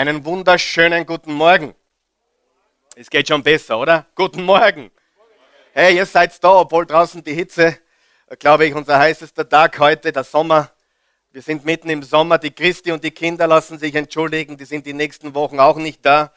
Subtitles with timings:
[0.00, 1.74] Einen wunderschönen guten Morgen.
[2.96, 4.06] Es geht schon besser, oder?
[4.14, 4.90] Guten Morgen.
[5.74, 7.76] Hey, ihr seid da, obwohl draußen die Hitze,
[8.38, 10.70] glaube ich, unser heißester Tag heute, der Sommer.
[11.32, 12.38] Wir sind mitten im Sommer.
[12.38, 14.56] Die Christi und die Kinder lassen sich entschuldigen.
[14.56, 16.32] Die sind die nächsten Wochen auch nicht da.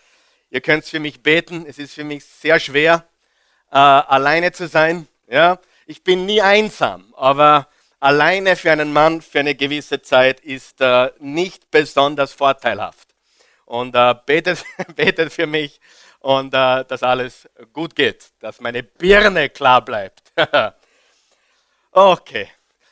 [0.50, 1.66] Ihr könnt für mich beten.
[1.66, 3.06] Es ist für mich sehr schwer,
[3.72, 5.08] äh, alleine zu sein.
[5.30, 7.70] Ja, ich bin nie einsam, aber
[8.02, 13.13] alleine für einen Mann für eine gewisse Zeit ist äh, nicht besonders vorteilhaft.
[13.74, 14.64] Und äh, betet,
[14.96, 15.82] betet für mich
[16.20, 20.32] und äh, dass alles gut geht, dass meine Birne klar bleibt.
[21.92, 22.50] okay.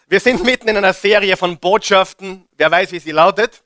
[0.07, 2.48] Wir sind mitten in einer Serie von Botschaften.
[2.57, 3.62] Wer weiß, wie sie lautet?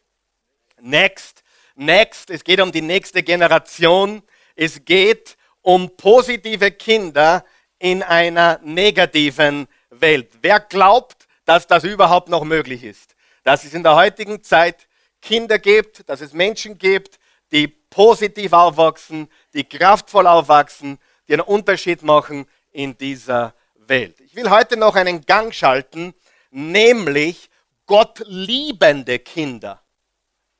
[0.82, 1.41] Next.
[1.76, 2.30] Next.
[2.32, 4.22] Es geht um die nächste Generation.
[4.54, 7.46] Es geht um positive Kinder
[7.80, 10.32] in einer negativen Welt.
[10.41, 13.16] Wer glaubt, dass das überhaupt noch möglich ist.
[13.46, 14.90] Dass es in der heutigen Zeit
[15.26, 17.20] Kinder gibt, dass es Menschen gibt,
[17.52, 24.20] die positiv aufwachsen, die kraftvoll aufwachsen, die einen Unterschied machen in dieser Welt.
[24.22, 26.14] Ich will heute noch einen Gang schalten,
[26.52, 27.49] nämlich
[27.88, 29.82] gottliebende Kinder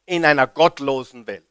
[0.08, 1.44] in einer gottlosen Welt.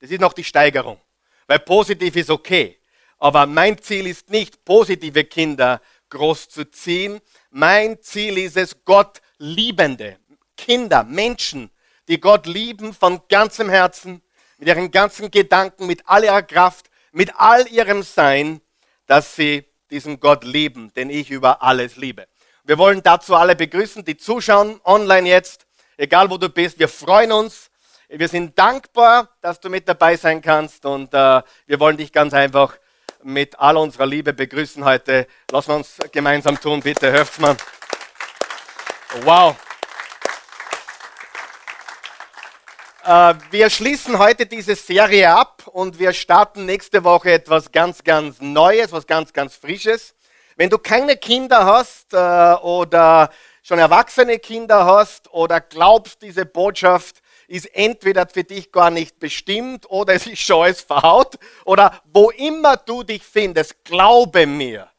[0.00, 1.00] Das ist noch die Steigerung,
[1.46, 2.78] weil positiv ist okay.
[3.18, 9.20] Aber mein Ziel ist nicht, positive Kinder groß zu ziehen, mein Ziel ist es, Gott
[9.38, 10.18] liebende
[10.56, 11.70] Kinder, Menschen,
[12.10, 14.20] die Gott lieben von ganzem Herzen,
[14.58, 18.60] mit ihren ganzen Gedanken, mit all ihrer Kraft, mit all ihrem Sein,
[19.06, 22.26] dass sie diesen Gott lieben, den ich über alles liebe.
[22.64, 26.80] Wir wollen dazu alle begrüßen, die zuschauen, online jetzt, egal wo du bist.
[26.80, 27.70] Wir freuen uns.
[28.08, 32.34] Wir sind dankbar, dass du mit dabei sein kannst und äh, wir wollen dich ganz
[32.34, 32.76] einfach
[33.22, 35.28] mit all unserer Liebe begrüßen heute.
[35.48, 37.56] Wir uns gemeinsam tun, bitte, mir.
[39.22, 39.52] Wow.
[39.52, 39.70] Äh,
[43.02, 48.92] wir schließen heute diese Serie ab und wir starten nächste Woche etwas ganz, ganz Neues,
[48.92, 50.14] was ganz, ganz Frisches.
[50.56, 52.16] Wenn du keine Kinder hast äh,
[52.62, 53.30] oder
[53.62, 59.88] schon erwachsene Kinder hast oder glaubst, diese Botschaft ist entweder für dich gar nicht bestimmt
[59.88, 64.90] oder es ist schon alles verhaut oder wo immer du dich findest, glaube mir,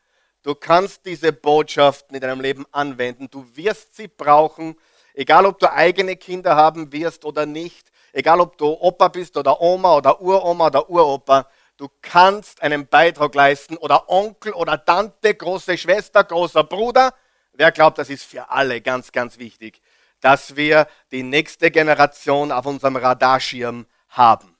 [0.41, 3.29] du kannst diese Botschaften in deinem Leben anwenden.
[3.29, 4.75] Du wirst sie brauchen,
[5.13, 9.61] egal ob du eigene Kinder haben wirst oder nicht, egal ob du Opa bist oder
[9.61, 11.47] Oma oder Uroma oder Uropa.
[11.77, 17.13] Du kannst einen Beitrag leisten oder Onkel oder Tante, große Schwester, großer Bruder.
[17.53, 19.81] Wer glaubt, das ist für alle ganz, ganz wichtig
[20.21, 24.55] dass wir die nächste Generation auf unserem Radarschirm haben.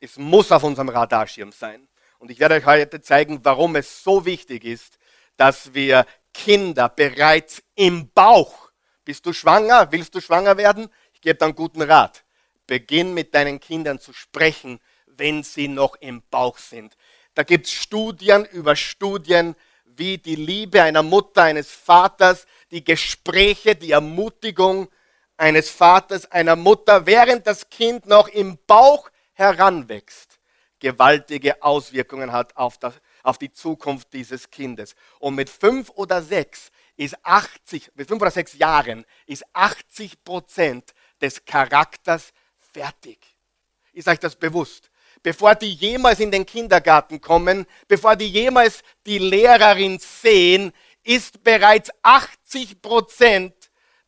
[0.00, 1.86] Es muss auf unserem Radarschirm sein.
[2.18, 4.98] Und ich werde euch heute zeigen, warum es so wichtig ist,
[5.36, 8.70] dass wir Kinder bereits im Bauch,
[9.04, 10.88] bist du schwanger, willst du schwanger werden?
[11.12, 12.23] Ich gebe einen guten Rat.
[12.66, 16.96] Beginn mit deinen Kindern zu sprechen, wenn sie noch im Bauch sind.
[17.34, 19.54] Da gibt es Studien über Studien,
[19.84, 24.88] wie die Liebe einer Mutter, eines Vaters, die Gespräche, die Ermutigung
[25.36, 30.38] eines Vaters, einer Mutter, während das Kind noch im Bauch heranwächst,
[30.78, 34.94] gewaltige Auswirkungen hat auf, das, auf die Zukunft dieses Kindes.
[35.18, 40.94] Und mit fünf oder sechs ist 80, mit fünf oder sechs Jahren ist 80 Prozent
[41.20, 42.32] des Charakters
[42.74, 43.18] fertig.
[43.92, 44.90] Ist euch das bewusst?
[45.22, 50.72] Bevor die jemals in den Kindergarten kommen, bevor die jemals die Lehrerin sehen,
[51.04, 53.54] ist bereits 80 Prozent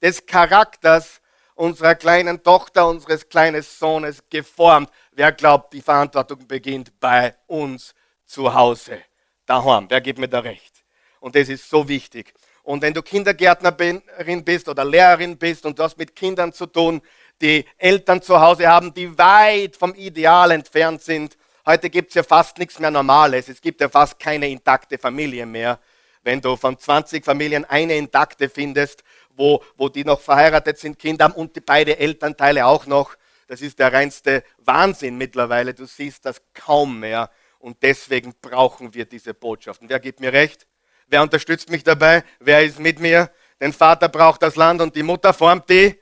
[0.02, 1.20] des Charakters
[1.54, 4.90] unserer kleinen Tochter, unseres kleinen Sohnes geformt.
[5.12, 7.94] Wer glaubt, die Verantwortung beginnt bei uns
[8.26, 9.00] zu Hause,
[9.46, 9.86] daheim.
[9.88, 10.84] Wer gibt mir da recht?
[11.20, 12.34] Und das ist so wichtig.
[12.62, 17.00] Und wenn du Kindergärtnerin bist oder Lehrerin bist und du hast mit Kindern zu tun,
[17.40, 22.22] die Eltern zu Hause haben, die weit vom Ideal entfernt sind, heute gibt es ja
[22.22, 23.48] fast nichts mehr Normales.
[23.48, 25.78] Es gibt ja fast keine intakte Familie mehr.
[26.22, 29.04] Wenn du von 20 Familien eine intakte findest,
[29.36, 33.16] wo, wo die noch verheiratet sind, Kinder haben und die beide Elternteile auch noch.
[33.46, 35.72] Das ist der reinste Wahnsinn mittlerweile.
[35.72, 37.30] Du siehst das kaum mehr.
[37.58, 39.88] Und deswegen brauchen wir diese Botschaften.
[39.88, 40.66] Wer gibt mir recht?
[41.06, 42.24] Wer unterstützt mich dabei?
[42.40, 43.30] Wer ist mit mir?
[43.60, 45.94] Den Vater braucht das Land und die Mutter formt die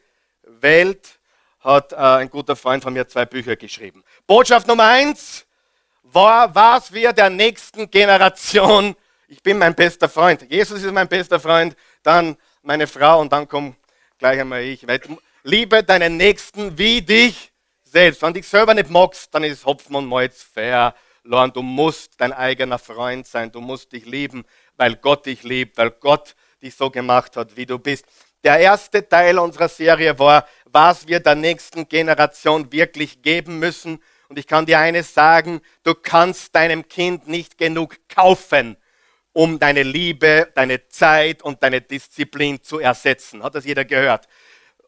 [0.43, 1.19] Welt.
[1.65, 4.05] Hat äh, ein guter Freund von mir zwei Bücher geschrieben.
[4.27, 5.47] Botschaft Nummer eins
[6.03, 8.95] war, was wir der nächsten Generation.
[9.29, 10.47] Ich bin mein bester Freund.
[10.51, 11.75] Jesus ist mein bester Freund.
[12.03, 13.77] Dann meine Frau und dann kommt
[14.19, 14.87] gleich einmal ich.
[15.43, 17.51] Liebe deinen Nächsten wie dich
[17.83, 18.21] selbst.
[18.21, 21.53] Wenn dich selber nicht magst, dann ist Hopfen und Malz verloren.
[21.53, 23.51] Du musst dein eigener Freund sein.
[23.51, 24.45] Du musst dich lieben,
[24.77, 28.05] weil Gott dich liebt, weil Gott dich so gemacht hat, wie du bist.
[28.45, 34.03] Der erste Teil unserer Serie war, was wir der nächsten Generation wirklich geben müssen.
[34.29, 38.77] Und ich kann dir eines sagen, du kannst deinem Kind nicht genug kaufen,
[39.33, 43.43] um deine Liebe, deine Zeit und deine Disziplin zu ersetzen.
[43.43, 44.29] Hat das jeder gehört?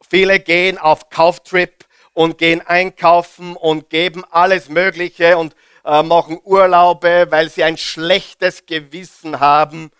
[0.07, 5.57] Viele gehen auf Kauftrip und gehen einkaufen und geben alles Mögliche und
[5.87, 9.91] äh, machen Urlaube, weil sie ein schlechtes Gewissen haben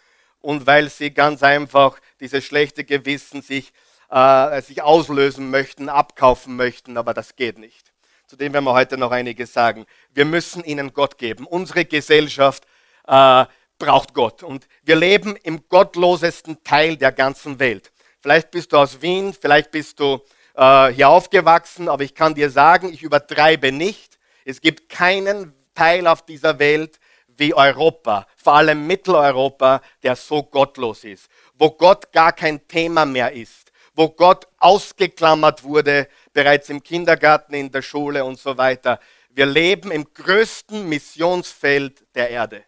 [0.43, 3.73] und weil sie ganz einfach dieses schlechte Gewissen sich,
[4.11, 7.93] äh, sich auslösen möchten, abkaufen möchten, aber das geht nicht.
[8.27, 9.87] Zudem werden wir heute noch einiges sagen.
[10.13, 11.47] Wir müssen ihnen Gott geben.
[11.47, 12.65] Unsere Gesellschaft
[13.07, 13.45] äh,
[13.79, 17.93] braucht Gott und wir leben im gottlosesten Teil der ganzen Welt.
[18.21, 20.21] Vielleicht bist du aus Wien, vielleicht bist du
[20.55, 24.19] äh, hier aufgewachsen, aber ich kann dir sagen, ich übertreibe nicht.
[24.45, 26.99] Es gibt keinen Teil auf dieser Welt
[27.37, 31.29] wie Europa, vor allem Mitteleuropa, der so gottlos ist,
[31.59, 37.71] wo Gott gar kein Thema mehr ist, wo Gott ausgeklammert wurde, bereits im Kindergarten, in
[37.71, 39.01] der Schule und so weiter.
[39.31, 42.65] Wir leben im größten Missionsfeld der Erde.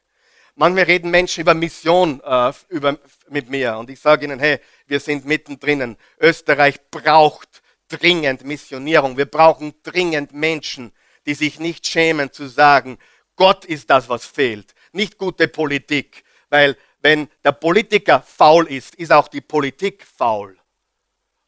[0.54, 2.98] Manchmal reden Menschen über Mission äh, über,
[3.28, 5.96] mit mir und ich sage ihnen, hey, wir sind mittendrin.
[6.18, 9.16] Österreich braucht dringend Missionierung.
[9.16, 10.92] Wir brauchen dringend Menschen,
[11.26, 12.98] die sich nicht schämen zu sagen,
[13.36, 19.12] Gott ist das, was fehlt, nicht gute Politik, weil wenn der Politiker faul ist, ist
[19.12, 20.58] auch die Politik faul,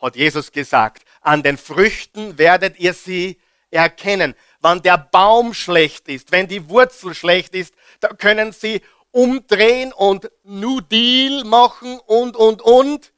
[0.00, 1.04] hat Jesus gesagt.
[1.20, 3.38] An den Früchten werdet ihr sie
[3.70, 4.34] erkennen.
[4.62, 10.30] Wenn der Baum schlecht ist, wenn die Wurzel schlecht ist, da können sie umdrehen und
[10.44, 13.12] New Deal machen und, und, und.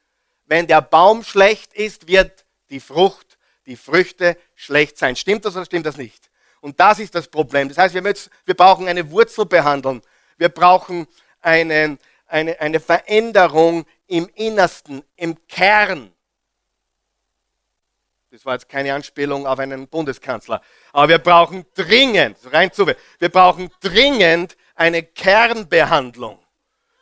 [0.46, 5.16] Wenn der Baum schlecht ist, wird die Frucht, die Früchte schlecht sein.
[5.16, 6.30] Stimmt das oder stimmt das nicht?
[6.60, 7.68] Und das ist das Problem.
[7.68, 10.02] Das heißt, wir, müssen, wir brauchen eine Wurzelbehandlung.
[10.38, 11.06] Wir brauchen
[11.40, 11.98] eine,
[12.32, 16.12] eine, eine Veränderung im Innersten, im Kern.
[18.30, 20.62] Das war jetzt keine Anspielung auf einen Bundeskanzler.
[20.92, 26.38] Aber wir brauchen dringend, rein zu, wir brauchen dringend eine Kernbehandlung.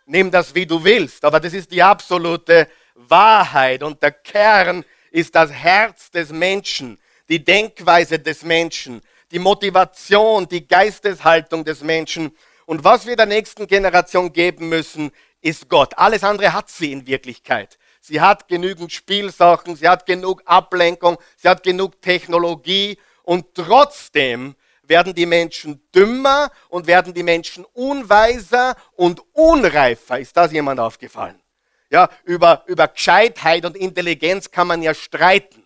[0.06, 3.84] Nimm das, wie du willst, aber das ist die absolute Wahrheit.
[3.84, 6.98] Und der Kern ist das Herz des Menschen,
[7.28, 9.00] die Denkweise des Menschen,
[9.30, 12.36] die Motivation, die Geisteshaltung des Menschen.
[12.70, 15.98] Und was wir der nächsten Generation geben müssen, ist Gott.
[15.98, 17.80] Alles andere hat sie in Wirklichkeit.
[18.00, 25.16] Sie hat genügend Spielsachen, sie hat genug Ablenkung, sie hat genug Technologie und trotzdem werden
[25.16, 30.20] die Menschen dümmer und werden die Menschen unweiser und unreifer.
[30.20, 31.42] Ist das jemand aufgefallen?
[31.90, 35.64] Ja, über, über Gescheitheit und Intelligenz kann man ja streiten.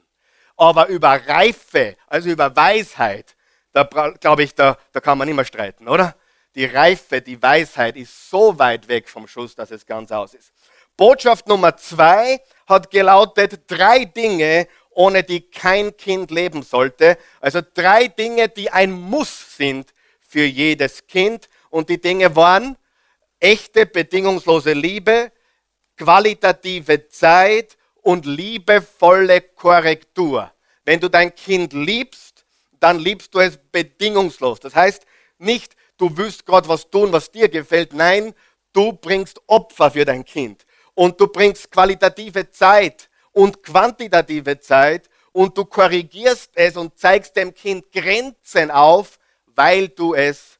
[0.56, 3.36] Aber über Reife, also über Weisheit,
[3.74, 6.14] da glaube ich, da, da kann man immer streiten, oder?
[6.54, 10.52] Die Reife, die Weisheit ist so weit weg vom Schuss, dass es ganz aus ist.
[10.96, 17.18] Botschaft Nummer zwei hat gelautet, drei Dinge, ohne die kein Kind leben sollte.
[17.40, 21.48] Also drei Dinge, die ein Muss sind für jedes Kind.
[21.70, 22.76] Und die Dinge waren
[23.40, 25.32] echte, bedingungslose Liebe,
[25.96, 30.52] qualitative Zeit und liebevolle Korrektur.
[30.84, 32.44] Wenn du dein Kind liebst,
[32.78, 34.60] dann liebst du es bedingungslos.
[34.60, 35.04] Das heißt
[35.38, 37.92] nicht, du willst Gott was tun, was dir gefällt.
[37.92, 38.34] Nein,
[38.72, 40.66] du bringst Opfer für dein Kind.
[40.94, 47.52] Und du bringst qualitative Zeit und quantitative Zeit und du korrigierst es und zeigst dem
[47.52, 50.58] Kind Grenzen auf, weil du es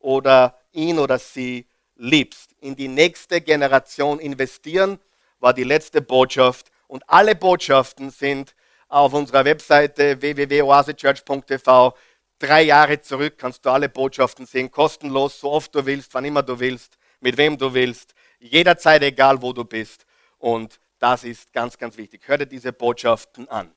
[0.00, 2.50] oder ihn oder sie liebst.
[2.60, 4.98] In die nächste Generation investieren
[5.38, 8.54] war die letzte Botschaft und alle Botschaften sind
[8.88, 11.94] auf unserer Webseite www.oasechurch.tv.
[12.38, 16.42] Drei Jahre zurück kannst du alle Botschaften sehen, kostenlos, so oft du willst, wann immer
[16.42, 20.04] du willst, mit wem du willst, jederzeit, egal wo du bist.
[20.36, 22.22] Und das ist ganz, ganz wichtig.
[22.26, 23.72] Hör dir diese Botschaften an.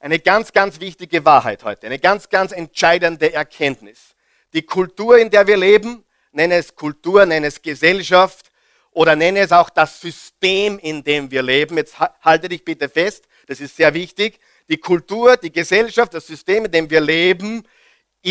[0.00, 4.14] Eine ganz, ganz wichtige Wahrheit heute, eine ganz, ganz entscheidende Erkenntnis.
[4.54, 8.50] Die Kultur, in der wir leben, nenne es Kultur, nenne es Gesellschaft
[8.92, 11.76] oder nenne es auch das System, in dem wir leben.
[11.76, 14.40] Jetzt halte dich bitte fest, das ist sehr wichtig.
[14.70, 17.66] Die Kultur, die Gesellschaft, das System, in dem wir leben,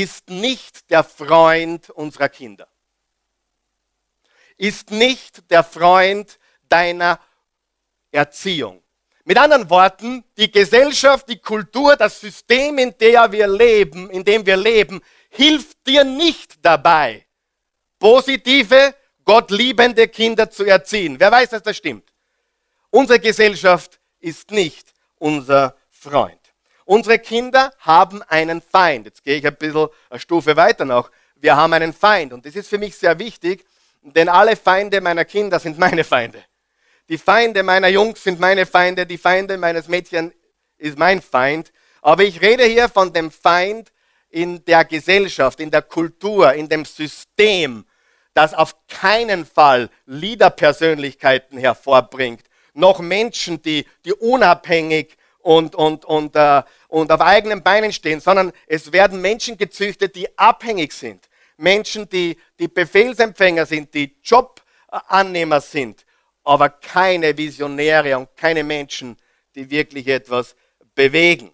[0.02, 2.68] ist nicht der Freund unserer Kinder.
[4.56, 6.38] Ist nicht der Freund
[6.70, 7.20] deiner
[8.12, 8.84] Erziehung.
[9.24, 14.46] Mit anderen Worten, die Gesellschaft, die Kultur, das System, in dem wir leben, in dem
[14.46, 17.26] wir leben, hilft dir nicht dabei,
[17.98, 18.94] positive,
[19.26, 21.20] gottliebende Kinder zu erziehen.
[21.20, 22.14] Wer weiß, dass das stimmt?
[22.92, 26.37] Unsere Gesellschaft ist nicht unser Freund.
[26.88, 29.08] Unsere Kinder haben einen Feind.
[29.08, 31.12] Jetzt gehe ich ein bisschen eine Stufe weiter noch.
[31.36, 33.66] Wir haben einen Feind und das ist für mich sehr wichtig,
[34.02, 36.42] denn alle Feinde meiner Kinder sind meine Feinde.
[37.10, 40.34] Die Feinde meiner Jungs sind meine Feinde, die Feinde meines Mädchens
[40.78, 41.74] ist mein Feind.
[42.02, 43.92] Aber ich rede hier von dem Feind
[44.30, 47.86] in der Gesellschaft, in der Kultur, in dem System,
[48.34, 55.18] das auf keinen Fall Leaderpersönlichkeiten hervorbringt, noch Menschen, die, die unabhängig
[55.48, 60.38] und, und, und, äh, und auf eigenen Beinen stehen, sondern es werden Menschen gezüchtet, die
[60.38, 61.30] abhängig sind.
[61.58, 66.06] Menschen, die, die Befehlsempfänger sind, die Jobannehmer sind,
[66.44, 69.18] aber keine Visionäre und keine Menschen,
[69.56, 70.56] die wirklich etwas
[70.96, 71.54] bewegen.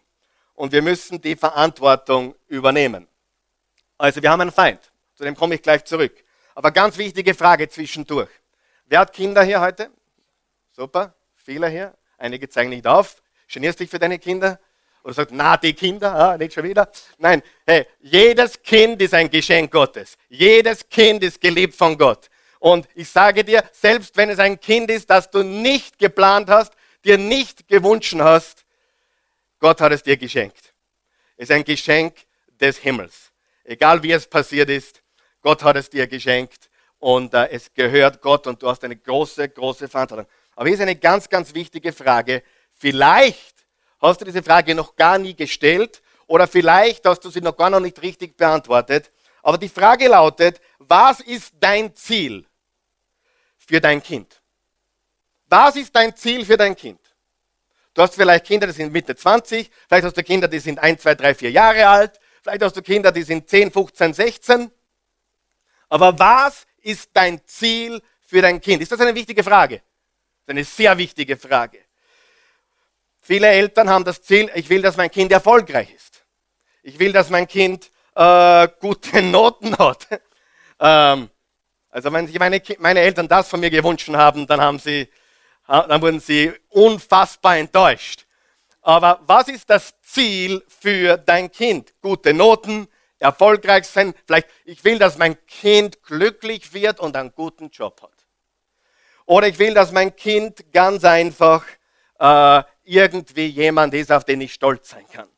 [0.56, 3.08] Und wir müssen die Verantwortung übernehmen.
[3.98, 4.92] Also wir haben einen Feind.
[5.16, 6.24] Zu dem komme ich gleich zurück.
[6.56, 8.30] Aber ganz wichtige Frage zwischendurch.
[8.86, 9.90] Wer hat Kinder hier heute?
[10.72, 11.96] Super, viele hier.
[12.18, 13.22] Einige zeigen nicht auf.
[13.48, 14.60] Genierst dich für deine Kinder?
[15.04, 16.90] Oder sagt, na, die Kinder, ah, nicht schon wieder.
[17.18, 20.18] Nein, hey, jedes Kind ist ein Geschenk Gottes.
[20.30, 22.30] Jedes Kind ist geliebt von Gott.
[22.60, 26.74] Und ich sage dir, selbst wenn es ein Kind ist, das du nicht geplant hast,
[27.04, 28.64] dir nicht gewünscht hast,
[29.60, 30.74] Gott hat es dir geschenkt.
[31.36, 32.16] Es ist ein Geschenk
[32.48, 33.32] des Himmels.
[33.66, 35.02] Egal wie es passiert ist,
[35.42, 36.70] Gott hat es dir geschenkt
[37.00, 40.28] und äh, es gehört Gott und du hast eine große, große Verantwortung.
[40.56, 42.44] Aber hier ist eine ganz, ganz wichtige Frage.
[42.72, 43.53] Vielleicht
[44.10, 47.70] hast du diese Frage noch gar nie gestellt oder vielleicht hast du sie noch gar
[47.70, 49.12] noch nicht richtig beantwortet.
[49.42, 52.46] Aber die Frage lautet, was ist dein Ziel
[53.58, 54.42] für dein Kind?
[55.48, 57.00] Was ist dein Ziel für dein Kind?
[57.94, 61.02] Du hast vielleicht Kinder, die sind Mitte 20, vielleicht hast du Kinder, die sind 1,
[61.02, 64.72] 2, 3, 4 Jahre alt, vielleicht hast du Kinder, die sind 10, 15, 16.
[65.90, 68.82] Aber was ist dein Ziel für dein Kind?
[68.82, 69.76] Ist das eine wichtige Frage?
[69.78, 69.84] Das
[70.46, 71.83] ist eine sehr wichtige Frage.
[73.26, 76.26] Viele Eltern haben das Ziel, ich will, dass mein Kind erfolgreich ist.
[76.82, 80.08] Ich will, dass mein Kind äh, gute Noten hat.
[80.78, 81.30] ähm,
[81.90, 85.08] also wenn sich meine, meine Eltern das von mir gewünscht haben, dann, haben sie,
[85.66, 88.26] dann wurden sie unfassbar enttäuscht.
[88.82, 91.94] Aber was ist das Ziel für dein Kind?
[92.02, 92.90] Gute Noten,
[93.20, 94.14] erfolgreich sein.
[94.26, 98.12] Vielleicht, ich will, dass mein Kind glücklich wird und einen guten Job hat.
[99.26, 101.64] Oder ich will, dass mein Kind ganz einfach
[102.20, 105.30] äh, irgendwie jemand ist, auf den ich stolz sein kann.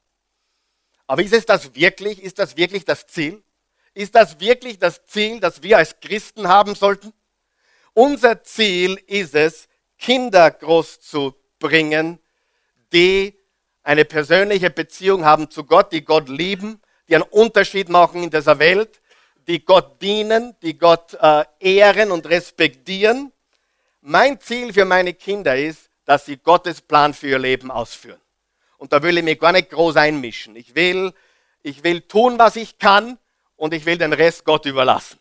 [1.08, 2.22] Aber ist es das wirklich?
[2.22, 3.44] Ist das wirklich das Ziel?
[3.94, 7.14] Ist das wirklich das Ziel, das wir als Christen haben sollten?
[7.94, 9.68] Unser Ziel ist es,
[9.98, 12.20] Kinder groß zu bringen,
[12.92, 13.40] die
[13.84, 18.60] eine persönliche Beziehung haben zu Gott, die Gott lieben, die einen Unterschied machen in dieser
[18.60, 19.02] Welt,
[19.48, 23.32] die Gott dienen, die Gott äh, ehren und respektieren.
[24.02, 28.22] Mein Ziel für meine Kinder ist, dass sie Gottes Plan für ihr Leben ausführen.
[28.78, 30.56] Und da will ich mich gar nicht groß einmischen.
[30.56, 31.14] Ich will,
[31.64, 33.18] ich will tun, was ich kann
[33.56, 35.20] und ich will den Rest Gott überlassen.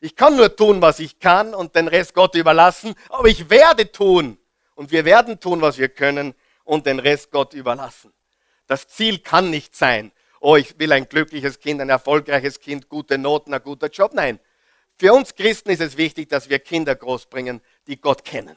[0.00, 3.90] Ich kann nur tun, was ich kann und den Rest Gott überlassen, aber ich werde
[3.90, 4.38] tun
[4.74, 8.12] und wir werden tun, was wir können und den Rest Gott überlassen.
[8.66, 13.18] Das Ziel kann nicht sein, oh, ich will ein glückliches Kind, ein erfolgreiches Kind, gute
[13.18, 14.12] Noten, ein guter Job.
[14.14, 14.38] Nein,
[14.98, 18.56] für uns Christen ist es wichtig, dass wir Kinder großbringen, die Gott kennen,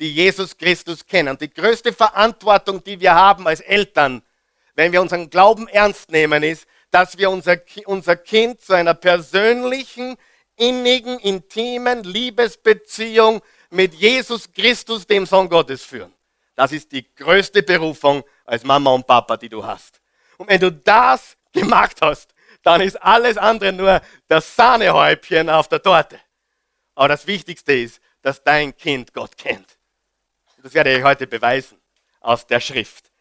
[0.00, 1.36] die Jesus Christus kennen.
[1.38, 4.22] Die größte Verantwortung, die wir haben als Eltern,
[4.74, 10.16] wenn wir unseren Glauben ernst nehmen, ist, dass wir unser, unser Kind zu einer persönlichen,
[10.56, 16.12] innigen, intimen Liebesbeziehung mit Jesus Christus, dem Sohn Gottes, führen.
[16.54, 20.00] Das ist die größte Berufung als Mama und Papa, die du hast.
[20.38, 25.82] Und wenn du das gemacht hast, dann ist alles andere nur das Sahnehäubchen auf der
[25.82, 26.18] Torte.
[26.94, 29.77] Aber das Wichtigste ist, dass dein Kind Gott kennt.
[30.62, 31.78] Das werde ich heute beweisen
[32.20, 33.12] aus der Schrift.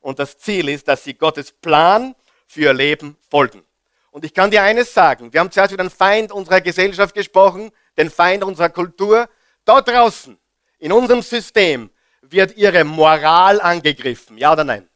[0.00, 2.14] Und das Ziel ist, dass sie Gottes Plan
[2.46, 3.64] für ihr Leben folgen.
[4.10, 7.70] Und ich kann dir eines sagen, wir haben zuerst über den Feind unserer Gesellschaft gesprochen,
[7.98, 9.28] den Feind unserer Kultur.
[9.66, 10.38] Dort draußen,
[10.78, 11.90] in unserem System,
[12.22, 14.38] wird ihre Moral angegriffen.
[14.38, 14.88] Ja oder nein?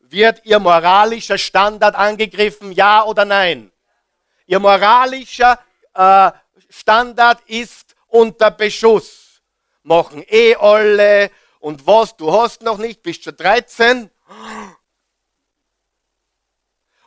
[0.00, 3.70] Wird ihr moralischer Standard angegriffen, ja oder nein?
[4.46, 5.58] Ihr moralischer
[5.92, 6.30] äh,
[6.70, 9.27] Standard ist unter Beschuss.
[9.88, 11.30] Machen eh alle
[11.60, 14.10] und was, du hast noch nicht, bist schon 13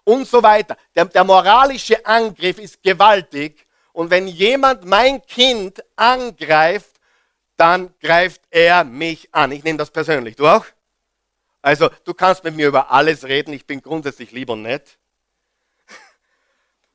[0.04, 0.76] und so weiter.
[0.96, 7.00] Der, der moralische Angriff ist gewaltig und wenn jemand mein Kind angreift,
[7.56, 9.52] dann greift er mich an.
[9.52, 10.36] Ich nehme das persönlich.
[10.36, 10.66] Du auch?
[11.62, 13.54] Also, du kannst mit mir über alles reden.
[13.54, 14.98] Ich bin grundsätzlich lieb und nett.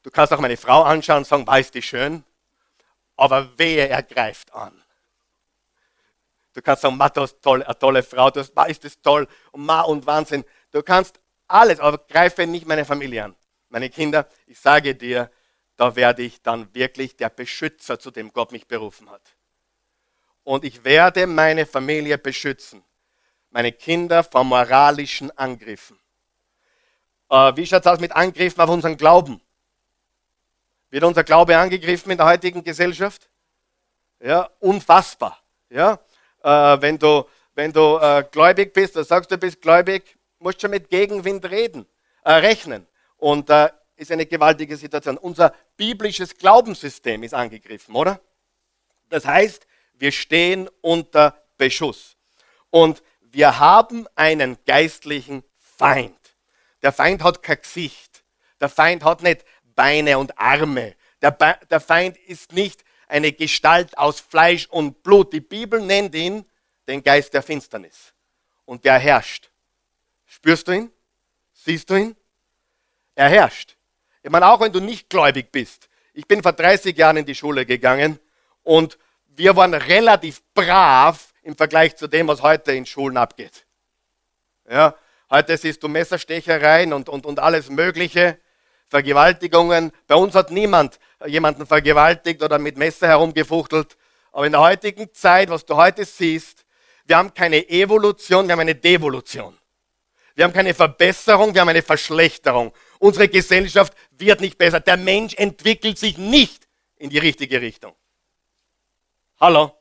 [0.02, 2.25] Du kannst auch meine Frau anschauen und sagen, weißt du schön?
[3.16, 4.83] Aber wehe, er greift an.
[6.56, 8.98] Du kannst sagen, Ma, du hast toll, eine tolle Frau, du hast, Ma, ist das
[9.02, 10.42] toll und Ma und Wahnsinn.
[10.70, 13.36] Du kannst alles, aber greife nicht meine Familie an.
[13.68, 15.30] Meine Kinder, ich sage dir,
[15.76, 19.36] da werde ich dann wirklich der Beschützer, zu dem Gott mich berufen hat.
[20.44, 22.82] und ich werde meine Familie beschützen.
[23.50, 25.98] Meine Kinder vor moralischen Angriffen.
[27.28, 29.42] Äh, wie schaut es aus mit Angriffen auf unseren Glauben?
[30.88, 33.28] Wird unser Glaube angegriffen in der heutigen Gesellschaft?
[34.20, 35.42] Ja, unfassbar.
[35.68, 35.98] Ja,
[36.46, 37.24] äh, wenn du,
[37.54, 41.86] wenn du äh, gläubig bist, oder sagst du bist gläubig, musst schon mit Gegenwind reden,
[42.24, 42.86] äh, rechnen.
[43.16, 45.18] Und äh, ist eine gewaltige Situation.
[45.18, 48.20] Unser biblisches Glaubenssystem ist angegriffen, oder?
[49.08, 52.16] Das heißt, wir stehen unter Beschuss.
[52.70, 56.14] Und wir haben einen geistlichen Feind.
[56.82, 58.22] Der Feind hat kein Gesicht.
[58.60, 60.94] Der Feind hat nicht Beine und Arme.
[61.22, 65.32] Der, Be der Feind ist nicht eine Gestalt aus Fleisch und Blut.
[65.32, 66.44] Die Bibel nennt ihn
[66.88, 68.12] den Geist der Finsternis.
[68.64, 69.50] Und der herrscht.
[70.26, 70.90] Spürst du ihn?
[71.52, 72.16] Siehst du ihn?
[73.14, 73.76] Er herrscht.
[74.22, 75.88] Ich meine, auch wenn du nicht gläubig bist.
[76.12, 78.18] Ich bin vor 30 Jahren in die Schule gegangen
[78.62, 83.66] und wir waren relativ brav im Vergleich zu dem, was heute in Schulen abgeht.
[84.68, 84.96] Ja,
[85.30, 88.38] heute siehst du Messerstechereien und, und, und alles Mögliche,
[88.88, 89.93] Vergewaltigungen.
[90.07, 93.97] Bei uns hat niemand jemanden vergewaltigt oder mit Messer herumgefuchtelt.
[94.33, 96.64] Aber in der heutigen Zeit, was du heute siehst,
[97.07, 99.57] wir haben keine Evolution, wir haben eine Devolution.
[100.35, 102.73] Wir haben keine Verbesserung, wir haben eine Verschlechterung.
[102.99, 104.81] Unsere Gesellschaft wird nicht besser.
[104.81, 107.95] Der Mensch entwickelt sich nicht in die richtige Richtung.
[109.40, 109.73] Hallo?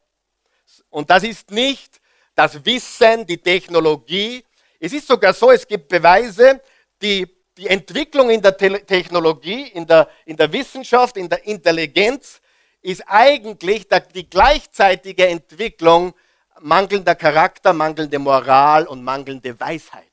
[0.90, 2.00] Und das ist nicht
[2.36, 4.46] das Wissen, die Technologie.
[4.80, 6.62] Es ist sogar so, es gibt Beweise,
[7.02, 12.42] die, die Entwicklung in der Te Technologie, in der, in der Wissenschaft, in der Intelligenz
[12.82, 16.14] ist eigentlich die gleichzeitige Entwicklung
[16.60, 20.04] mangelnder Charakter, mangelnde Moral und mangelnde Weisheit.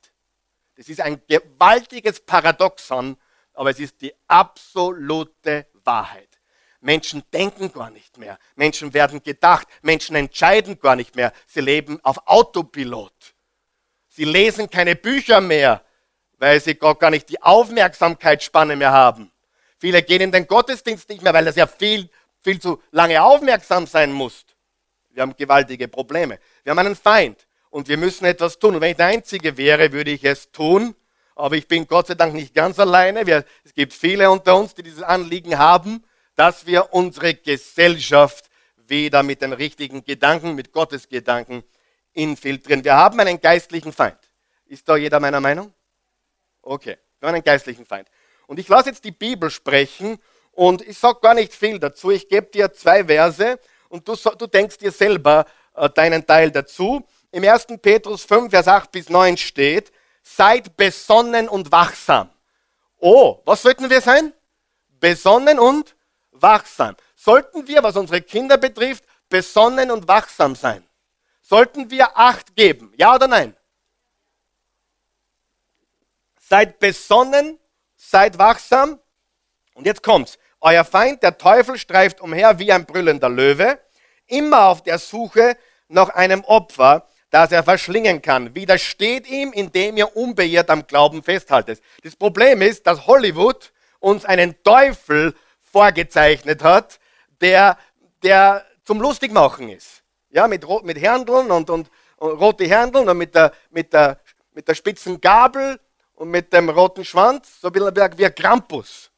[0.76, 3.16] Das ist ein gewaltiges Paradoxon,
[3.54, 6.28] aber es ist die absolute Wahrheit.
[6.80, 8.38] Menschen denken gar nicht mehr.
[8.56, 9.68] Menschen werden gedacht.
[9.82, 11.32] Menschen entscheiden gar nicht mehr.
[11.46, 13.34] Sie leben auf Autopilot.
[14.08, 15.84] Sie lesen keine Bücher mehr,
[16.42, 19.30] weil sie gar, nicht die Aufmerksamkeitsspanne mehr haben.
[19.78, 23.86] Viele gehen in den Gottesdienst nicht mehr, weil das ja viel, viel zu lange aufmerksam
[23.86, 24.44] sein muss.
[25.10, 26.40] Wir haben gewaltige Probleme.
[26.64, 28.74] Wir haben einen Feind und wir müssen etwas tun.
[28.74, 30.96] Und wenn ich der Einzige wäre, würde ich es tun.
[31.36, 33.24] Aber ich bin Gott sei Dank nicht ganz alleine.
[33.24, 38.48] Wir, es gibt viele unter uns, die dieses Anliegen haben dass wir unsere Gesellschaft
[38.86, 41.62] wieder mit den richtigen Gedanken, mit Gottes Gedanken
[42.12, 42.84] infiltrieren.
[42.84, 44.18] Wir haben einen geistlichen Feind.
[44.66, 45.72] Ist da jeder meiner Meinung?
[46.62, 48.08] Okay, wir haben einen geistlichen Feind.
[48.46, 50.18] Und ich lasse jetzt die Bibel sprechen
[50.52, 52.10] und ich sage gar nicht viel dazu.
[52.10, 55.44] Ich gebe dir zwei Verse und du, du denkst dir selber
[55.74, 57.06] äh, deinen Teil dazu.
[57.30, 57.66] Im 1.
[57.80, 62.30] Petrus 5, Vers 8 bis 9 steht, seid besonnen und wachsam.
[62.98, 64.32] Oh, was sollten wir sein?
[65.00, 65.96] Besonnen und
[66.30, 66.94] wachsam.
[67.16, 70.86] Sollten wir, was unsere Kinder betrifft, besonnen und wachsam sein?
[71.40, 72.92] Sollten wir Acht geben?
[72.96, 73.56] Ja oder nein?
[76.52, 77.58] Seid besonnen,
[77.96, 79.00] seid wachsam.
[79.72, 80.38] Und jetzt kommt's.
[80.60, 83.78] Euer Feind, der Teufel, streift umher wie ein brüllender Löwe,
[84.26, 85.56] immer auf der Suche
[85.88, 88.54] nach einem Opfer, das er verschlingen kann.
[88.54, 91.80] Widersteht ihm, indem ihr unbeirrt am Glauben festhaltet.
[92.02, 97.00] Das Problem ist, dass Hollywood uns einen Teufel vorgezeichnet hat,
[97.40, 97.78] der,
[98.22, 100.02] der zum Lustigmachen ist.
[100.28, 104.20] Ja, mit, mit Händeln und, und, und rote Händeln und mit der, mit, der,
[104.52, 105.80] mit der spitzen Gabel
[106.22, 109.10] und mit dem roten Schwanz, so wie ein Krampus.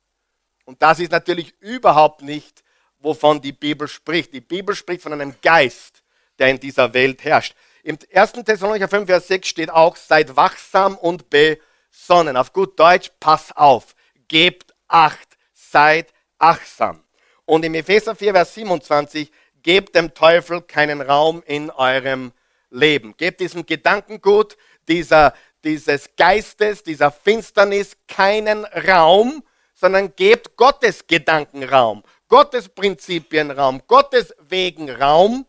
[0.64, 2.64] Und das ist natürlich überhaupt nicht,
[2.98, 4.32] wovon die Bibel spricht.
[4.32, 6.02] Die Bibel spricht von einem Geist,
[6.38, 7.54] der in dieser Welt herrscht.
[7.82, 8.32] Im 1.
[8.46, 12.38] Thessalonicher 5, Vers 6 steht auch, seid wachsam und besonnen.
[12.38, 13.94] Auf gut Deutsch, pass auf,
[14.26, 17.04] gebt Acht, seid achtsam.
[17.44, 19.30] Und im Epheser 4, Vers 27,
[19.62, 22.32] gebt dem Teufel keinen Raum in eurem
[22.70, 23.14] Leben.
[23.18, 24.56] Gebt diesem Gedankengut,
[24.88, 29.42] dieser, dieses Geistes, dieser Finsternis keinen Raum,
[29.74, 35.46] sondern gebt Gottes Gedankenraum, Gottes Prinzipienraum, Gottes Wegenraum.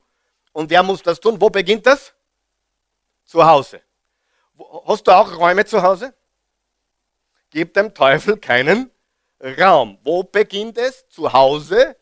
[0.51, 1.39] Und wer muss das tun?
[1.39, 2.13] Wo beginnt das?
[3.25, 3.81] Zu Hause.
[4.85, 6.13] Hast du auch Räume zu Hause?
[7.49, 8.91] Gib dem Teufel keinen
[9.39, 9.97] Raum.
[10.03, 11.07] Wo beginnt es?
[11.09, 11.95] Zu Hause.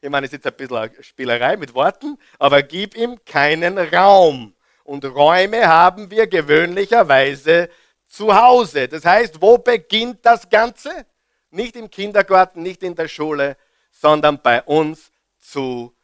[0.00, 4.53] Ich meine, es ist jetzt ein bisschen Spielerei mit Worten, aber gib ihm keinen Raum.
[4.84, 7.70] Und Räume haben wir gewöhnlicherweise
[8.06, 8.86] zu Hause.
[8.86, 11.06] Das heißt, wo beginnt das Ganze?
[11.50, 13.56] Nicht im Kindergarten, nicht in der Schule,
[13.90, 15.94] sondern bei uns zu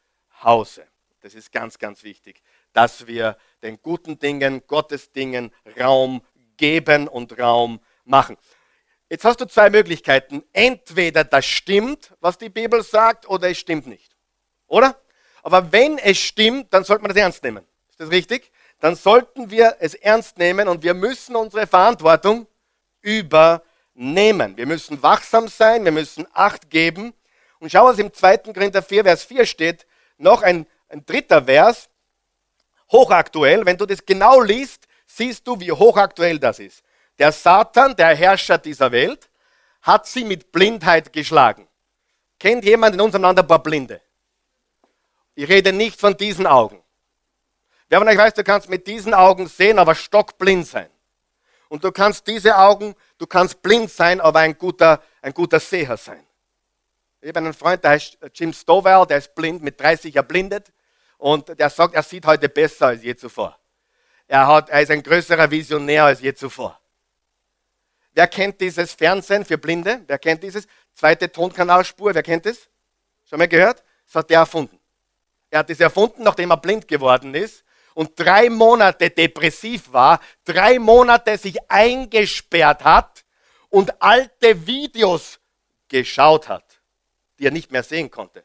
[0.42, 0.86] Hause.
[1.20, 6.22] Das ist ganz, ganz wichtig, dass wir den guten Dingen, Gottes Dingen Raum
[6.56, 8.38] geben und Raum machen.
[9.10, 10.42] Jetzt hast du zwei Möglichkeiten.
[10.52, 14.16] Entweder das stimmt, was die Bibel sagt, oder es stimmt nicht.
[14.68, 14.98] Oder?
[15.42, 17.66] Aber wenn es stimmt, dann sollte man das ernst nehmen.
[17.90, 18.50] Ist das richtig?
[18.80, 22.46] Dann sollten wir es ernst nehmen und wir müssen unsere Verantwortung
[23.02, 24.56] übernehmen.
[24.56, 27.12] Wir müssen wachsam sein, wir müssen Acht geben.
[27.58, 28.38] Und schau, was im 2.
[28.38, 29.86] Korinther 4, Vers 4 steht.
[30.16, 31.90] Noch ein, ein dritter Vers,
[32.90, 33.64] hochaktuell.
[33.66, 36.82] Wenn du das genau liest, siehst du, wie hochaktuell das ist.
[37.18, 39.28] Der Satan, der Herrscher dieser Welt,
[39.82, 41.68] hat sie mit Blindheit geschlagen.
[42.38, 44.00] Kennt jemand in unserem Land ein paar Blinde?
[45.34, 46.79] Ich rede nicht von diesen Augen.
[47.90, 50.88] Wer von euch weiß, du kannst mit diesen Augen sehen, aber stockblind sein.
[51.68, 55.96] Und du kannst diese Augen, du kannst blind sein, aber ein guter, ein guter Seher
[55.96, 56.24] sein.
[57.20, 60.72] Ich habe einen Freund, der heißt Jim Stovall, der ist blind, mit 30 erblindet.
[61.18, 63.58] Und der sagt, er sieht heute besser als je zuvor.
[64.28, 66.78] Er, hat, er ist ein größerer Visionär als je zuvor.
[68.12, 70.04] Wer kennt dieses Fernsehen für Blinde?
[70.06, 70.68] Wer kennt dieses?
[70.94, 72.68] Zweite Tonkanalspur, wer kennt es?
[73.28, 73.82] Schon mal gehört?
[74.06, 74.78] Das hat er erfunden.
[75.50, 80.78] Er hat es erfunden, nachdem er blind geworden ist und drei Monate depressiv war, drei
[80.78, 83.24] Monate sich eingesperrt hat
[83.68, 85.38] und alte Videos
[85.88, 86.80] geschaut hat,
[87.38, 88.44] die er nicht mehr sehen konnte.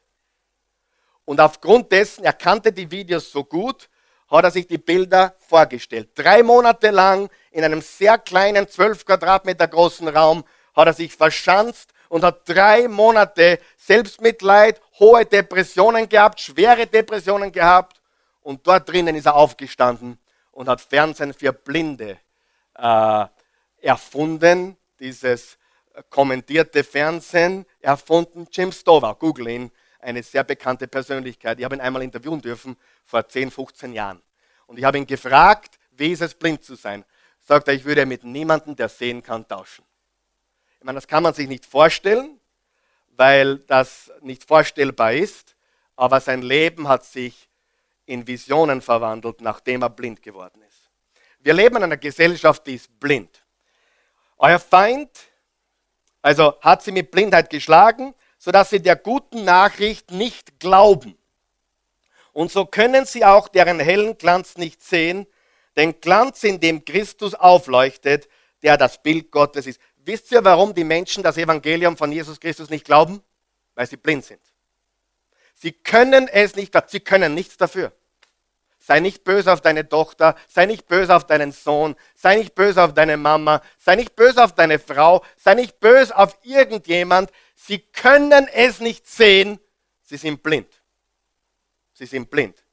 [1.25, 3.89] Und aufgrund dessen, er kannte die Videos so gut,
[4.29, 6.10] hat er sich die Bilder vorgestellt.
[6.15, 10.43] Drei Monate lang in einem sehr kleinen, zwölf Quadratmeter großen Raum
[10.75, 18.01] hat er sich verschanzt und hat drei Monate Selbstmitleid, hohe Depressionen gehabt, schwere Depressionen gehabt.
[18.45, 20.19] Und dort drinnen ist er aufgestanden
[20.51, 22.19] und hat Fernsehen für Blinde
[22.75, 23.25] äh,
[23.81, 25.58] erfunden, dieses
[26.12, 28.47] kommentierte Fernsehen erfunden.
[28.51, 31.58] Jim Stover, google ihn, eine sehr bekannte Persönlichkeit.
[31.58, 34.21] Ich habe ihn einmal interviewen dürfen vor 10, 15 Jahren.
[34.67, 37.03] Und ich habe ihn gefragt, wie ist es, blind zu sein?
[37.39, 39.84] Sagt er, ich würde mit niemandem, der sehen kann, tauschen.
[40.77, 42.39] Ich meine, das kann man sich nicht vorstellen,
[43.17, 45.55] weil das nicht vorstellbar ist,
[45.95, 47.49] aber sein Leben hat sich
[48.05, 50.89] in Visionen verwandelt, nachdem er blind geworden ist.
[51.39, 53.43] Wir leben in einer Gesellschaft, die ist blind.
[54.37, 55.09] Euer Feind,
[56.21, 61.17] also hat sie mit Blindheit geschlagen, sodass sie der guten Nachricht nicht glauben.
[62.33, 65.25] Und so können sie auch deren hellen Glanz nicht sehen,
[65.77, 68.27] den Glanz, in dem Christus aufleuchtet,
[68.61, 69.79] der das Bild Gottes ist.
[69.97, 73.21] Wisst ihr, warum die Menschen das Evangelium von Jesus Christus nicht glauben?
[73.73, 74.41] Weil sie blind sind.
[75.55, 77.91] Sie können es nicht, sie können nichts dafür.
[78.79, 82.83] Sei nicht böse auf deine Tochter, sei nicht böse auf deinen Sohn, sei nicht böse
[82.83, 87.31] auf deine Mama, sei nicht böse auf deine Frau, sei nicht böse auf irgendjemand.
[87.55, 89.59] Sie können es nicht sehen,
[90.03, 90.67] sie sind blind.
[91.93, 92.63] Sie sind blind.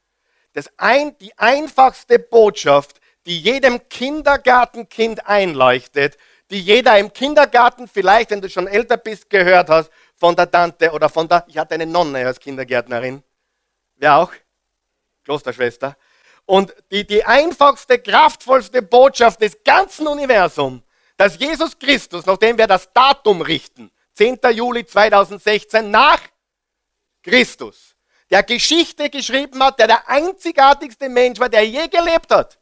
[0.53, 6.19] Das ein, die einfachste Botschaft, die jedem Kindergartenkind einleuchtet,
[6.51, 9.91] die jeder im Kindergarten vielleicht, wenn du schon älter bist, gehört hast,
[10.23, 13.25] von der Tante oder von der, ich hatte eine Nonne als Kindergärtnerin.
[13.97, 14.33] Wer auch?
[15.25, 15.97] Klosterschwester.
[16.47, 20.83] Und die, die einfachste, kraftvollste Botschaft des ganzen Universums,
[21.17, 24.39] dass Jesus Christus, nachdem wir das Datum richten, 10.
[24.53, 26.21] Juli 2016 nach
[27.25, 27.97] Christus,
[28.31, 32.61] der Geschichte geschrieben hat, der der einzigartigste Mensch war, der je gelebt hat.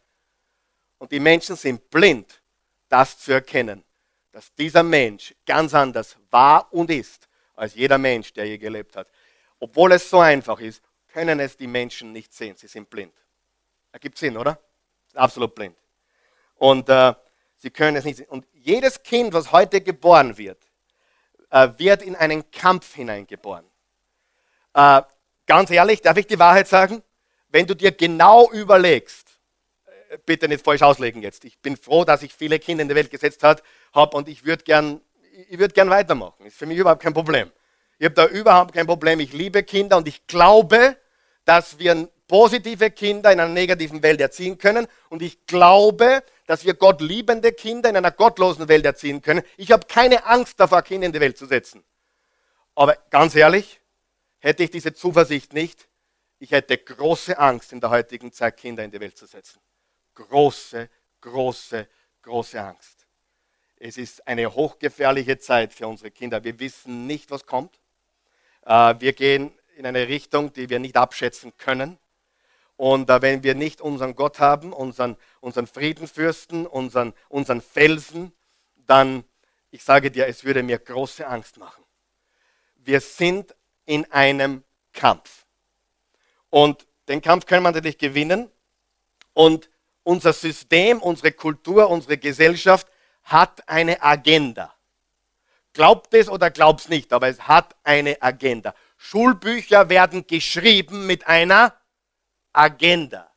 [0.96, 2.40] Und die Menschen sind blind,
[2.88, 3.84] das zu erkennen,
[4.32, 7.26] dass dieser Mensch ganz anders war und ist
[7.60, 9.06] als jeder Mensch, der je gelebt hat.
[9.58, 12.56] Obwohl es so einfach ist, können es die Menschen nicht sehen.
[12.56, 13.12] Sie sind blind.
[13.92, 14.58] Ergibt Sinn, oder?
[15.12, 15.76] Absolut blind.
[16.56, 17.12] Und äh,
[17.58, 18.28] sie können es nicht sehen.
[18.28, 20.58] Und jedes Kind, was heute geboren wird,
[21.50, 23.66] äh, wird in einen Kampf hineingeboren.
[24.72, 25.02] Äh,
[25.46, 27.02] ganz ehrlich, darf ich die Wahrheit sagen?
[27.50, 29.28] Wenn du dir genau überlegst,
[30.08, 31.44] äh, bitte nicht falsch auslegen jetzt.
[31.44, 34.64] Ich bin froh, dass ich viele Kinder in die Welt gesetzt habe und ich würde
[34.64, 35.02] gern,
[35.48, 36.44] ich würd gern weitermachen.
[36.46, 37.50] Ist für mich überhaupt kein Problem.
[37.98, 39.20] Ich habe da überhaupt kein Problem.
[39.20, 40.96] Ich liebe Kinder und ich glaube,
[41.44, 44.86] dass wir positive Kinder in einer negativen Welt erziehen können.
[45.08, 49.42] Und ich glaube, dass wir Gott liebende Kinder in einer gottlosen Welt erziehen können.
[49.56, 51.84] Ich habe keine Angst davor, Kinder in die Welt zu setzen.
[52.74, 53.80] Aber ganz ehrlich,
[54.38, 55.88] hätte ich diese Zuversicht nicht,
[56.38, 59.60] ich hätte große Angst in der heutigen Zeit, Kinder in die Welt zu setzen.
[60.14, 60.88] Große,
[61.20, 61.86] große,
[62.22, 62.99] große Angst.
[63.82, 66.44] Es ist eine hochgefährliche Zeit für unsere Kinder.
[66.44, 67.80] Wir wissen nicht, was kommt.
[68.66, 71.98] Äh, wir gehen in eine Richtung, die wir nicht abschätzen können.
[72.76, 78.32] Und äh, wenn wir nicht unseren Gott haben, unseren, unseren Friedenfürsten, unseren, unseren Felsen,
[78.86, 79.24] dann,
[79.70, 81.82] ich sage dir, es würde mir große Angst machen.
[82.76, 84.62] Wir sind in einem
[84.92, 85.46] Kampf.
[86.50, 88.50] Und den Kampf können wir natürlich gewinnen.
[89.32, 89.70] Und
[90.02, 92.86] unser System, unsere Kultur, unsere Gesellschaft
[93.30, 94.74] hat eine Agenda.
[95.72, 98.74] Glaubt es oder glaubt es nicht, aber es hat eine Agenda.
[98.96, 101.74] Schulbücher werden geschrieben mit einer
[102.52, 103.30] Agenda.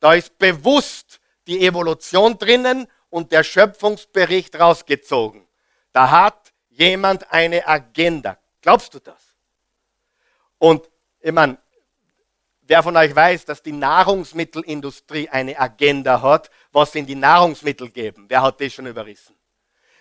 [0.00, 5.46] Da ist bewusst die Evolution drinnen und der Schöpfungsbericht rausgezogen.
[5.92, 8.38] Da hat jemand eine Agenda.
[8.60, 9.34] Glaubst du das?
[10.58, 10.88] Und
[11.20, 11.56] ich meine,
[12.62, 17.88] wer von euch weiß, dass die Nahrungsmittelindustrie eine Agenda hat, was sie in die Nahrungsmittel
[17.90, 18.26] geben?
[18.28, 19.37] Wer hat das schon überrissen?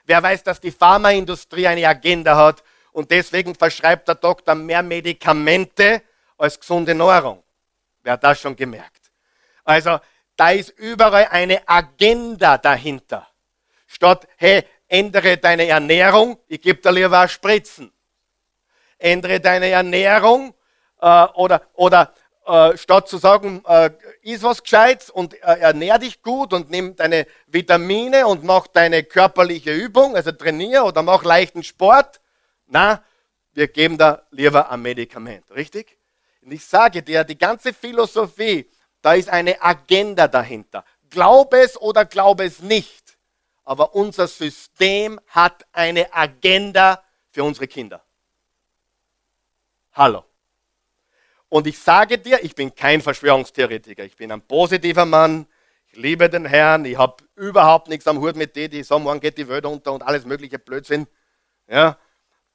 [0.07, 6.01] Wer weiß, dass die Pharmaindustrie eine Agenda hat und deswegen verschreibt der Doktor mehr Medikamente
[6.37, 7.43] als gesunde Nahrung?
[8.03, 9.11] Wer hat das schon gemerkt?
[9.65, 9.99] Also,
[10.37, 13.27] da ist überall eine Agenda dahinter.
[13.85, 17.91] Statt, hey, ändere deine Ernährung, ich gebe dir lieber Spritzen.
[18.97, 20.53] Ändere deine Ernährung
[21.01, 22.13] äh, oder, oder
[22.47, 26.95] äh, statt zu sagen, äh, iss was Gescheites und äh, ernähr dich gut und nimm
[26.95, 32.21] deine Vitamine und mach deine körperliche Übung, also trainier oder mach leichten Sport.
[32.67, 33.03] Na,
[33.53, 35.97] wir geben da lieber ein Medikament, richtig?
[36.41, 38.69] Und ich sage dir, die ganze Philosophie,
[39.01, 40.85] da ist eine Agenda dahinter.
[41.09, 43.17] Glaub es oder glaub es nicht.
[43.65, 48.01] Aber unser System hat eine Agenda für unsere Kinder.
[49.91, 50.23] Hallo.
[51.49, 54.03] Und ich sage dir, ich bin kein Verschwörungstheoretiker.
[54.03, 55.47] Ich bin ein positiver Mann.
[55.87, 56.83] Ich liebe den Herrn.
[56.85, 59.93] Ich habe überhaupt nichts am Hut mit denen, die sagen, morgen geht die Welt unter
[59.93, 61.07] und alles mögliche Blödsinn.
[61.67, 61.97] Ja.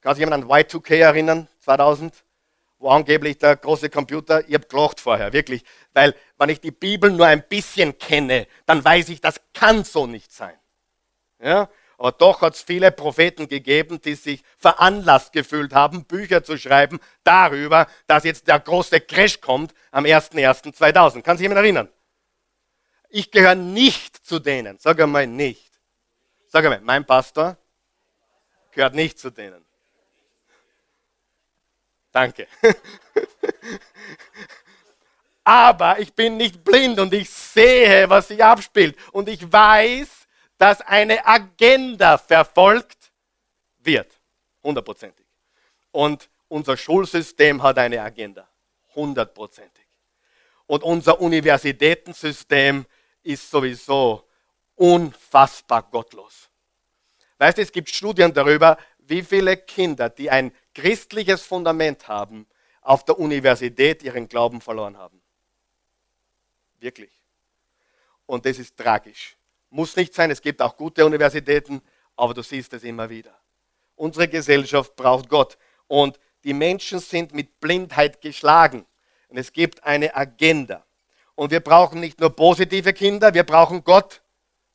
[0.01, 2.25] Kann sich jemand an Y2K erinnern, 2000?
[2.79, 5.63] Wo angeblich der große Computer, ich habe gelacht vorher, wirklich.
[5.95, 10.07] Weil, wenn ich die Bibel nur ein bisschen kenne, dann weiß ich, das kann so
[10.09, 10.59] nicht sein.
[11.41, 11.69] Ja.
[12.03, 16.99] Aber doch hat es viele Propheten gegeben, die sich veranlasst gefühlt haben, Bücher zu schreiben
[17.23, 21.23] darüber, dass jetzt der große Crash kommt am 01.01.2000.
[21.23, 21.89] Kann sich jemand erinnern?
[23.09, 24.81] Ich gehöre nicht zu denen.
[24.81, 25.71] Sag einmal nicht.
[26.49, 27.57] Sag einmal, mein Pastor
[28.73, 29.65] gehört nicht zu denen.
[32.11, 32.49] Danke.
[35.45, 38.97] Aber ich bin nicht blind und ich sehe, was sich abspielt.
[39.13, 40.22] Und ich weiß,
[40.63, 43.11] dass eine Agenda verfolgt
[43.79, 44.21] wird.
[44.63, 45.27] Hundertprozentig.
[45.91, 48.49] Und unser Schulsystem hat eine Agenda.
[48.95, 49.85] Hundertprozentig.
[50.69, 52.87] Und unser Universitätensystem
[53.25, 54.29] ist sowieso
[54.77, 56.49] unfassbar gottlos.
[57.39, 62.47] Weißt du, es gibt Studien darüber, wie viele Kinder, die ein christliches Fundament haben,
[62.83, 65.21] auf der Universität ihren Glauben verloren haben.
[66.79, 67.11] Wirklich.
[68.27, 69.37] Und das ist tragisch.
[69.75, 71.81] Muss nicht sein, es gibt auch gute Universitäten,
[72.15, 73.35] aber du siehst es immer wieder.
[73.95, 75.57] Unsere Gesellschaft braucht Gott
[75.87, 78.85] und die Menschen sind mit Blindheit geschlagen.
[79.29, 80.85] Und es gibt eine Agenda.
[81.37, 84.21] Und wir brauchen nicht nur positive Kinder, wir brauchen Gott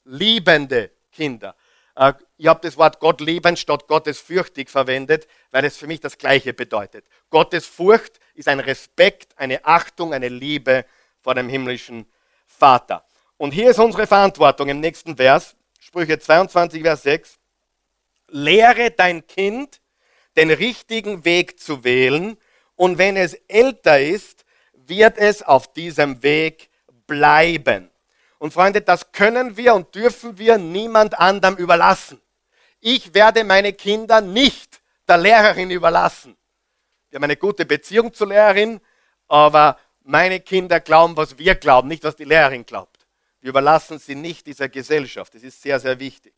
[0.04, 1.56] liebende Kinder.
[1.96, 6.00] Äh, ich habe das Wort Gott lieben statt Gottes fürchtig verwendet, weil es für mich
[6.00, 7.06] das Gleiche bedeutet.
[7.30, 10.86] Gottes Furcht ist ein Respekt, eine Achtung, eine Liebe
[11.22, 12.12] vor dem himmlischen
[12.48, 13.07] Vater.
[13.38, 17.38] Und hier ist unsere Verantwortung im nächsten Vers, Sprüche 22, Vers 6.
[18.30, 19.80] Lehre dein Kind,
[20.36, 22.38] den richtigen Weg zu wählen,
[22.76, 26.70] und wenn es älter ist, wird es auf diesem Weg
[27.08, 27.90] bleiben.
[28.40, 32.22] Und Freunde, das können wir und dürfen wir niemand anderem überlassen.
[32.80, 36.38] Ich werde meine Kinder nicht der Lehrerin überlassen.
[37.10, 38.80] Wir haben eine gute Beziehung zur Lehrerin,
[39.28, 42.97] aber meine Kinder glauben, was wir glauben, nicht was die Lehrerin glaubt.
[43.42, 45.34] Wir überlassen sie nicht dieser Gesellschaft.
[45.36, 46.34] Das ist sehr, sehr wichtig.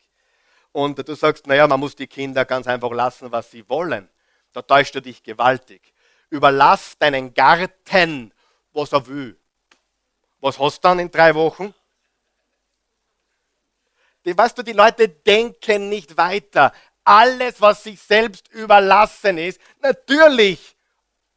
[0.72, 4.10] Und du sagst, naja, man muss die Kinder ganz einfach lassen, was sie wollen.
[4.54, 5.82] Da täuscht du dich gewaltig.
[6.30, 8.34] Überlass deinen Garten,
[8.74, 9.38] was er will.
[10.42, 11.74] Was hast du dann in drei Wochen?
[14.26, 16.72] Die, weißt du, die Leute denken nicht weiter.
[17.04, 20.76] Alles, was sich selbst überlassen ist, natürlich,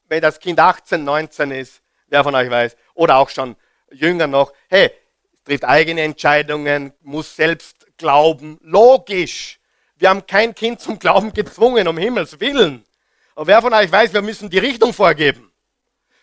[0.08, 3.56] wenn das Kind 18, 19 ist, wer von euch weiß, oder auch schon
[3.90, 4.92] jünger noch, hey,
[5.44, 8.58] trifft eigene Entscheidungen, muss selbst glauben.
[8.62, 9.58] Logisch.
[9.96, 12.84] Wir haben kein Kind zum Glauben gezwungen, um Himmels Willen.
[13.34, 15.52] Aber wer von euch weiß, wir müssen die Richtung vorgeben.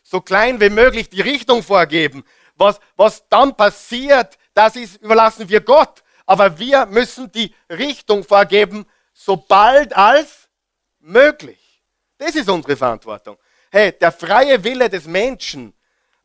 [0.04, 2.24] So klein wie möglich die Richtung vorgeben.
[2.56, 6.04] Was, was dann passiert, das ist, überlassen wir Gott.
[6.26, 10.50] Aber wir müssen die Richtung vorgeben, sobald als
[11.00, 11.84] möglich.
[12.18, 13.38] Das ist unsere Verantwortung.
[13.72, 15.74] Hey, der freie Wille des Menschen,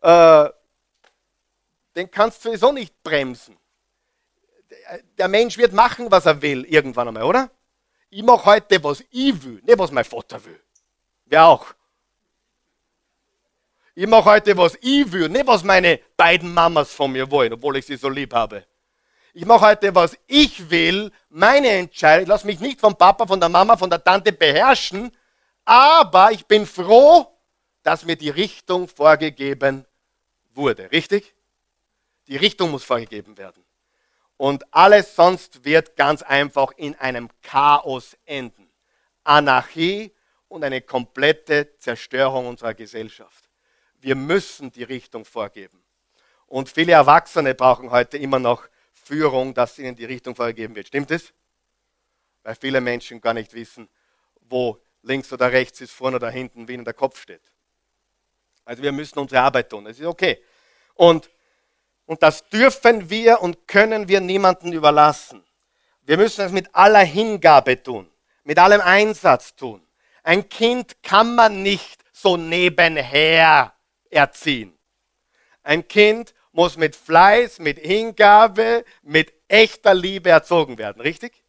[0.03, 0.49] äh,
[1.97, 3.57] den kannst du sowieso nicht bremsen.
[5.19, 7.51] Der Mensch wird machen, was er will, irgendwann einmal, oder?
[8.11, 10.61] Ich mache heute, was ich will, nicht was mein Vater will.
[11.27, 11.67] Wer auch?
[13.95, 17.77] Ich mache heute, was ich will, nicht was meine beiden Mamas von mir wollen, obwohl
[17.77, 18.67] ich sie so lieb habe.
[19.33, 22.23] Ich mache heute, was ich will, meine Entscheidung.
[22.23, 25.11] Ich lasse mich nicht vom Papa, von der Mama, von der Tante beherrschen,
[25.65, 27.27] aber ich bin froh,
[27.83, 29.85] dass mir die Richtung vorgegeben
[30.55, 30.91] wurde.
[30.91, 31.35] Richtig?
[32.27, 33.65] Die Richtung muss vorgegeben werden.
[34.37, 38.69] Und alles sonst wird ganz einfach in einem Chaos enden.
[39.23, 40.13] Anarchie
[40.49, 43.49] und eine komplette Zerstörung unserer Gesellschaft.
[44.01, 45.83] Wir müssen die Richtung vorgeben.
[46.47, 50.89] Und viele Erwachsene brauchen heute immer noch Führung, dass ihnen die Richtung vorgegeben wird.
[50.89, 51.33] Stimmt es?
[52.43, 53.89] Weil viele Menschen gar nicht wissen,
[54.41, 57.43] wo links oder rechts ist, vorne oder hinten, wie ihnen der Kopf steht.
[58.65, 59.85] Also wir müssen unsere Arbeit tun.
[59.85, 60.43] Das ist okay.
[60.95, 61.31] Und,
[62.07, 65.45] und das dürfen wir und können wir niemandem überlassen.
[66.03, 68.11] Wir müssen es mit aller Hingabe tun,
[68.45, 69.81] mit allem Einsatz tun.
[70.23, 73.73] Ein Kind kann man nicht so nebenher
[74.11, 74.77] erziehen.
[75.62, 81.43] Ein Kind muss mit Fleiß, mit Hingabe, mit echter Liebe erzogen werden, richtig?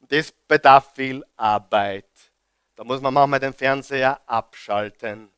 [0.00, 2.04] Das bedarf viel Arbeit.
[2.74, 5.30] Da muss man manchmal den Fernseher abschalten.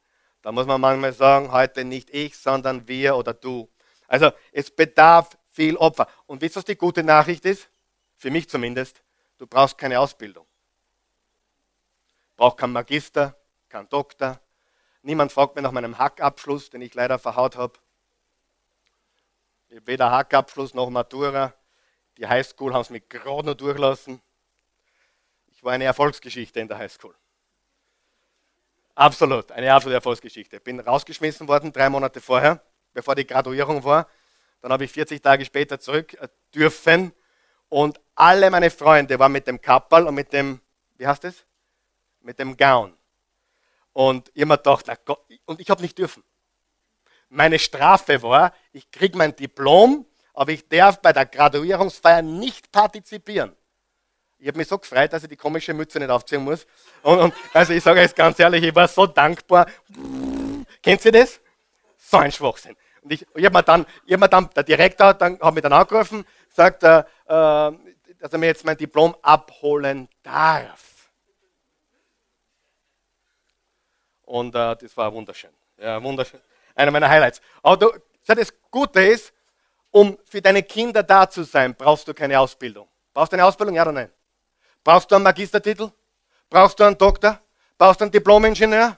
[0.42, 3.68] Da muss man manchmal sagen, heute nicht ich, sondern wir oder du.
[4.12, 6.06] Also es bedarf viel Opfer.
[6.26, 7.70] Und wisst ihr, was die gute Nachricht ist?
[8.18, 9.02] Für mich zumindest.
[9.38, 10.46] Du brauchst keine Ausbildung.
[12.36, 13.34] Braucht keinen Magister,
[13.70, 14.38] keinen Doktor.
[15.00, 17.72] Niemand fragt mir nach meinem Hackabschluss, den ich leider verhaut habe.
[19.70, 21.54] Ich habe weder Hackabschluss noch Matura.
[22.18, 24.20] Die Highschool haben es mich gerade noch durchlassen.
[25.52, 27.14] Ich war eine Erfolgsgeschichte in der Highschool.
[28.94, 30.60] Absolut, eine absolute Erfolgsgeschichte.
[30.60, 34.08] Bin rausgeschmissen worden drei Monate vorher, bevor die Graduierung war.
[34.60, 37.12] Dann habe ich 40 Tage später zurück äh, dürfen
[37.68, 40.60] und alle meine Freunde waren mit dem Kappal und mit dem,
[40.98, 41.44] wie heißt es?
[42.20, 42.94] Mit dem Gown.
[43.92, 45.00] Und ich habe gedacht,
[45.46, 46.22] und ich habe nicht dürfen.
[47.28, 53.56] Meine Strafe war, ich kriege mein Diplom, aber ich darf bei der Graduierungsfeier nicht partizipieren.
[54.38, 56.66] Ich habe mich so gefreut, dass ich die komische Mütze nicht aufziehen muss.
[57.02, 59.66] Und, und also ich sage euch ganz ehrlich, ich war so dankbar.
[60.82, 61.40] Kennt ihr das?
[61.96, 62.76] So ein Schwachsinn.
[63.02, 65.62] Und ich, ich habe mir dann, ich hab mir dann, der Direktor dann, hat mich
[65.62, 71.10] dann angerufen, sagt, äh, dass er mir jetzt mein Diplom abholen darf.
[74.24, 75.50] Und äh, das war wunderschön.
[75.78, 76.40] Ja, wunderschön.
[76.74, 77.42] Einer meiner Highlights.
[77.62, 77.92] Aber du,
[78.24, 79.32] das Gute ist,
[79.90, 82.88] um für deine Kinder da zu sein, brauchst du keine Ausbildung.
[83.12, 84.10] Brauchst du eine Ausbildung, ja oder nein?
[84.82, 85.90] Brauchst du einen Magistertitel?
[86.48, 87.40] Brauchst du einen Doktor?
[87.76, 88.96] Brauchst du einen Diplomingenieur?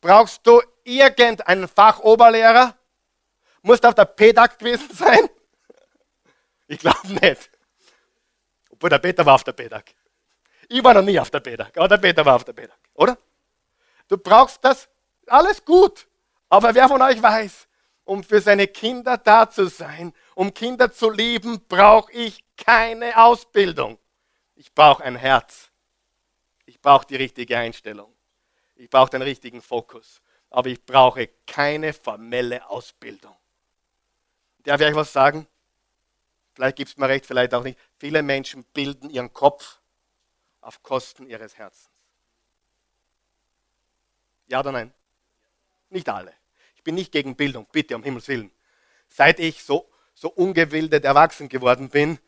[0.00, 2.74] Brauchst du irgendeinen Fachoberlehrer?
[3.68, 5.28] Musst du auf der PEDAG gewesen sein?
[6.70, 7.50] Ich glaube nicht.
[8.70, 9.84] Obwohl der Peter war auf der PEDAG.
[10.68, 13.16] Ich war noch nie auf der PEDAG, aber der Peter war auf der PEDAG, oder?
[14.06, 14.86] Du brauchst das,
[15.26, 16.06] alles gut.
[16.50, 17.68] Aber wer von euch weiß,
[18.04, 23.98] um für seine Kinder da zu sein, um Kinder zu lieben, brauche ich keine Ausbildung.
[24.56, 25.70] Ich brauche ein Herz.
[26.66, 28.14] Ich brauche die richtige Einstellung.
[28.76, 30.20] Ich brauche den richtigen Fokus.
[30.50, 33.37] Aber ich brauche keine formelle Ausbildung.
[34.68, 35.46] Darf ich euch was sagen?
[36.52, 37.78] Vielleicht gibt es mir recht, vielleicht auch nicht.
[37.96, 39.78] Viele Menschen bilden ihren Kopf
[40.60, 41.90] auf Kosten ihres Herzens.
[44.46, 44.92] Ja oder nein?
[45.88, 46.34] Nicht alle.
[46.76, 48.50] Ich bin nicht gegen Bildung, bitte um Himmels Willen.
[49.08, 52.18] Seit ich so, so ungewildet erwachsen geworden bin,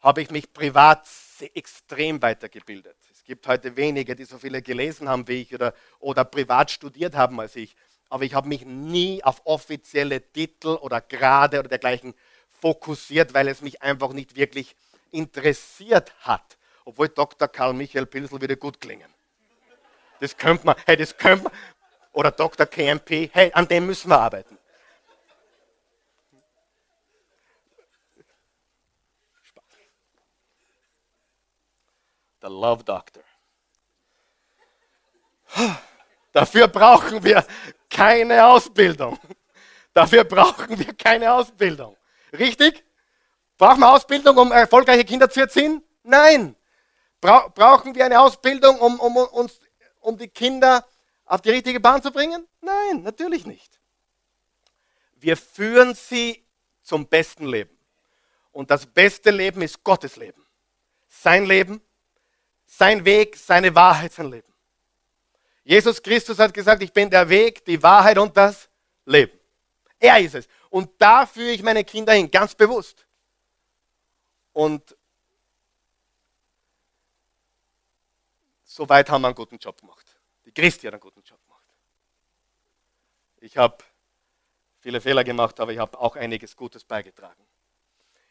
[0.00, 1.08] habe ich mich privat
[1.54, 2.96] extrem weitergebildet.
[3.12, 7.14] Es gibt heute wenige, die so viele gelesen haben wie ich oder, oder privat studiert
[7.14, 7.76] haben als ich.
[8.08, 12.14] Aber ich habe mich nie auf offizielle Titel oder Grade oder dergleichen
[12.60, 14.76] fokussiert, weil es mich einfach nicht wirklich
[15.10, 16.56] interessiert hat.
[16.84, 17.48] Obwohl Dr.
[17.48, 19.12] Karl Michael Pilsel würde gut klingen.
[20.20, 21.52] Das könnte man, hey, das könnte man.
[22.12, 22.64] Oder Dr.
[22.64, 24.56] KMP, hey, an dem müssen wir arbeiten.
[32.40, 33.22] The Love Doctor.
[36.32, 37.44] Dafür brauchen wir
[37.96, 39.18] keine Ausbildung.
[39.94, 41.96] Dafür brauchen wir keine Ausbildung.
[42.32, 42.84] Richtig?
[43.56, 45.82] Brauchen wir Ausbildung, um erfolgreiche Kinder zu erziehen?
[46.02, 46.54] Nein.
[47.20, 49.58] Bra brauchen wir eine Ausbildung, um, um, uns,
[50.00, 50.84] um die Kinder
[51.24, 52.46] auf die richtige Bahn zu bringen?
[52.60, 53.80] Nein, natürlich nicht.
[55.14, 56.44] Wir führen sie
[56.82, 57.76] zum besten Leben.
[58.52, 60.44] Und das beste Leben ist Gottes Leben.
[61.08, 61.80] Sein Leben,
[62.66, 64.52] sein Weg, seine Wahrheit, sein Leben.
[65.66, 68.68] Jesus Christus hat gesagt, ich bin der Weg, die Wahrheit und das
[69.04, 69.36] Leben.
[69.98, 70.48] Er ist es.
[70.70, 73.04] Und da führe ich meine Kinder hin, ganz bewusst.
[74.52, 74.96] Und
[78.62, 80.06] soweit haben wir einen guten Job gemacht.
[80.44, 81.66] Die Christi hat einen guten Job gemacht.
[83.40, 83.78] Ich habe
[84.78, 87.44] viele Fehler gemacht, aber ich habe auch einiges Gutes beigetragen.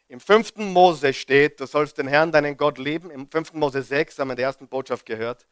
[0.08, 0.56] Im 5.
[0.56, 3.12] Mose steht, du sollst den Herrn, deinen Gott lieben.
[3.12, 3.52] Im 5.
[3.54, 5.46] Mose 6 haben wir in der ersten Botschaft gehört.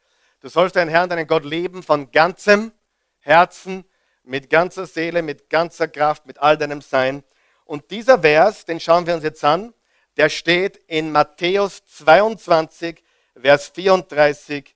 [0.44, 2.74] Du sollst den Herrn, deinen Gott lieben von ganzem
[3.22, 3.86] Herzen,
[4.24, 7.24] mit ganzer Seele, mit ganzer Kraft, mit all deinem Sein.
[7.64, 9.74] Und dieser Vers, den schauen wir uns jetzt an,
[10.18, 13.02] der steht in Matthäus 22,
[13.42, 14.76] Vers 34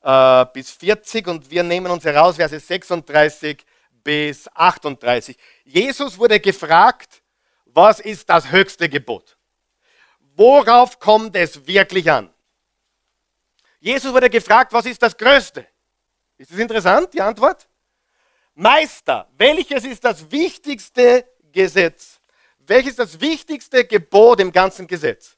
[0.00, 3.66] äh, bis 40 und wir nehmen uns heraus Verse 36
[4.02, 5.36] bis 38.
[5.64, 7.22] Jesus wurde gefragt,
[7.66, 9.36] was ist das höchste Gebot?
[10.36, 12.31] Worauf kommt es wirklich an?
[13.82, 15.66] Jesus wurde gefragt, was ist das Größte?
[16.38, 17.68] Ist das interessant, die Antwort?
[18.54, 22.20] Meister, welches ist das wichtigste Gesetz?
[22.60, 25.36] Welches ist das wichtigste Gebot im ganzen Gesetz?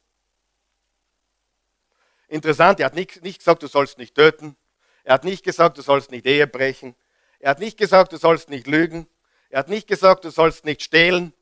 [2.29, 4.57] Interessant, er hat nicht, nicht gesagt, du sollst nicht töten.
[5.05, 6.95] Er hat nicht gesagt, du sollst nicht Ehe brechen.
[7.39, 9.07] Er hat nicht gesagt, du sollst nicht lügen.
[9.49, 11.33] Er hat nicht gesagt, du sollst nicht stehlen.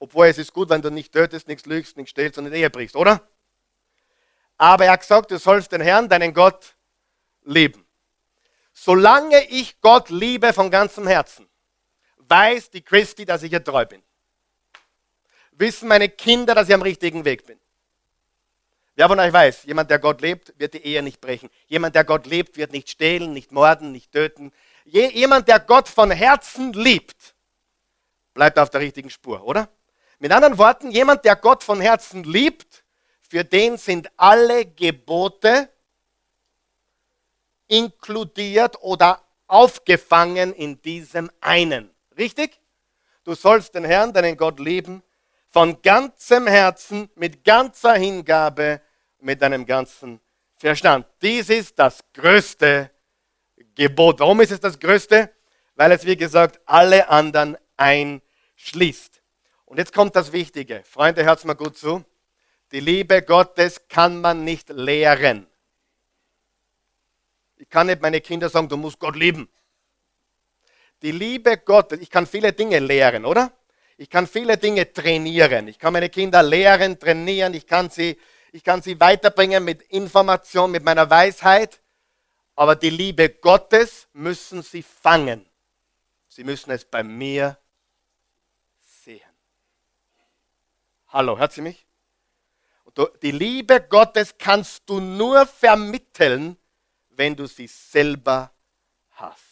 [0.00, 2.68] Obwohl es ist gut, wenn du nicht tötest, nichts lügst, nicht stehlst und nicht Ehe
[2.68, 3.28] brichst, oder?
[4.58, 6.76] Aber er hat gesagt, du sollst den Herrn, deinen Gott,
[7.44, 7.86] lieben.
[8.72, 11.48] Solange ich Gott liebe von ganzem Herzen,
[12.18, 14.02] weiß die Christi, dass ich ihr treu bin.
[15.52, 17.58] Wissen meine Kinder, dass ich am richtigen Weg bin.
[18.94, 21.50] Wer von euch weiß, jemand, der Gott lebt, wird die Ehe nicht brechen.
[21.66, 24.52] Jemand, der Gott lebt, wird nicht stehlen, nicht morden, nicht töten.
[24.84, 27.34] jemand, der Gott von Herzen liebt,
[28.32, 29.68] bleibt auf der richtigen Spur, oder?
[30.18, 32.84] Mit anderen Worten, jemand, der Gott von Herzen liebt,
[33.26, 35.68] für den sind alle Gebote
[37.68, 41.90] inkludiert oder aufgefangen in diesem einen.
[42.16, 42.60] Richtig?
[43.24, 45.02] Du sollst den Herrn, deinen Gott lieben,
[45.48, 48.80] von ganzem Herzen, mit ganzer Hingabe
[49.20, 50.20] mit deinem ganzen
[50.54, 51.06] Verstand.
[51.20, 52.90] Dies ist das größte
[53.74, 54.20] Gebot.
[54.20, 55.30] Warum ist es das größte?
[55.74, 59.20] Weil es, wie gesagt, alle anderen einschließt.
[59.66, 60.82] Und jetzt kommt das Wichtige.
[60.84, 62.04] Freunde, hört mal gut zu.
[62.72, 65.46] Die Liebe Gottes kann man nicht lehren.
[67.56, 69.48] Ich kann nicht meine Kinder sagen, du musst Gott lieben.
[71.02, 73.52] Die Liebe Gottes, ich kann viele Dinge lehren, oder?
[73.96, 75.68] Ich kann viele Dinge trainieren.
[75.68, 77.54] Ich kann meine Kinder lehren, trainieren.
[77.54, 78.18] Ich kann sie
[78.56, 81.78] ich kann sie weiterbringen mit Information, mit meiner Weisheit,
[82.54, 85.46] aber die Liebe Gottes müssen sie fangen.
[86.28, 87.58] Sie müssen es bei mir
[89.04, 89.20] sehen.
[91.08, 91.85] Hallo, hört sie mich?
[93.22, 96.56] Die Liebe Gottes kannst du nur vermitteln,
[97.10, 98.50] wenn du sie selber
[99.12, 99.42] hast.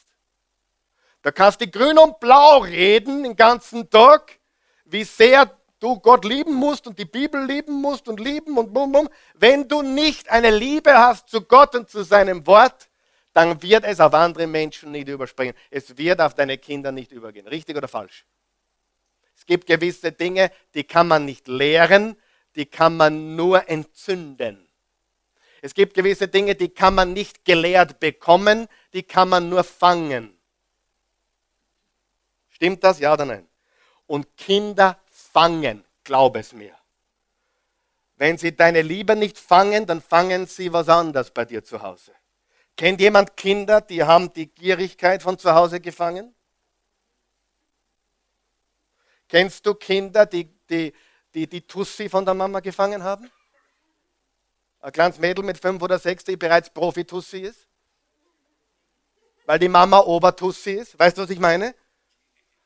[1.22, 4.38] Da kannst du grün und blau reden den ganzen Tag,
[4.84, 8.92] wie sehr du Gott lieben musst und die Bibel lieben musst und lieben und bum
[8.92, 9.08] bum.
[9.34, 12.88] Wenn du nicht eine Liebe hast zu Gott und zu seinem Wort,
[13.34, 15.54] dann wird es auf andere Menschen nicht überspringen.
[15.70, 17.46] Es wird auf deine Kinder nicht übergehen.
[17.46, 18.24] Richtig oder falsch?
[19.36, 22.16] Es gibt gewisse Dinge, die kann man nicht lehren,
[22.56, 24.68] die kann man nur entzünden.
[25.62, 30.36] Es gibt gewisse Dinge, die kann man nicht gelehrt bekommen, die kann man nur fangen.
[32.50, 33.00] Stimmt das?
[33.00, 33.48] Ja oder nein?
[34.06, 36.76] Und Kinder fangen, glaub es mir.
[38.16, 42.12] Wenn sie deine Liebe nicht fangen, dann fangen sie was anderes bei dir zu Hause.
[42.76, 46.34] Kennt jemand Kinder, die haben die Gierigkeit von zu Hause gefangen?
[49.28, 50.92] Kennst du Kinder, die die,
[51.34, 53.30] die, die Tussi von der Mama gefangen haben?
[54.80, 57.66] Ein kleines Mädel mit fünf oder sechs, die bereits Profi-Tussi ist?
[59.46, 60.98] Weil die Mama Obertussi ist.
[60.98, 61.74] Weißt du, was ich meine?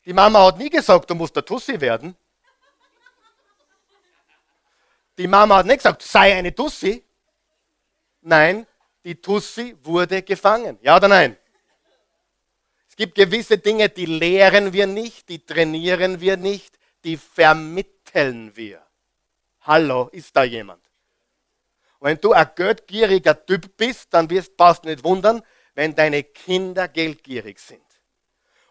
[0.05, 2.17] Die Mama hat nie gesagt, du musst der Tussi werden.
[5.17, 7.05] Die Mama hat nicht gesagt, sei eine Tussi.
[8.21, 8.67] Nein,
[9.05, 10.79] die Tussi wurde gefangen.
[10.83, 11.37] Ja oder nein?
[12.89, 18.83] Es gibt gewisse Dinge, die lehren wir nicht, die trainieren wir nicht, die vermitteln wir.
[19.61, 20.89] Hallo, ist da jemand?
[22.01, 25.43] wenn du ein geldgieriger Typ bist, dann wirst, du nicht wundern,
[25.75, 27.83] wenn deine Kinder geldgierig sind.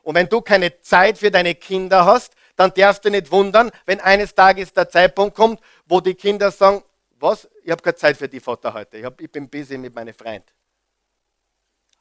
[0.01, 3.99] Und wenn du keine Zeit für deine Kinder hast, dann darfst du nicht wundern, wenn
[3.99, 6.83] eines Tages der Zeitpunkt kommt, wo die Kinder sagen,
[7.19, 7.49] was?
[7.63, 8.97] Ich habe keine Zeit für die Vater heute.
[8.97, 10.47] Ich, hab, ich bin busy mit meinen Freunden.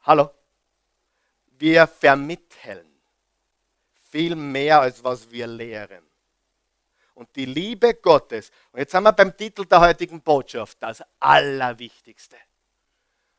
[0.03, 0.29] Hallo?
[1.59, 2.87] Wir vermitteln
[4.09, 6.06] viel mehr, als was wir lehren.
[7.17, 12.37] Und die Liebe Gottes, und jetzt sind wir beim Titel der heutigen Botschaft, das Allerwichtigste.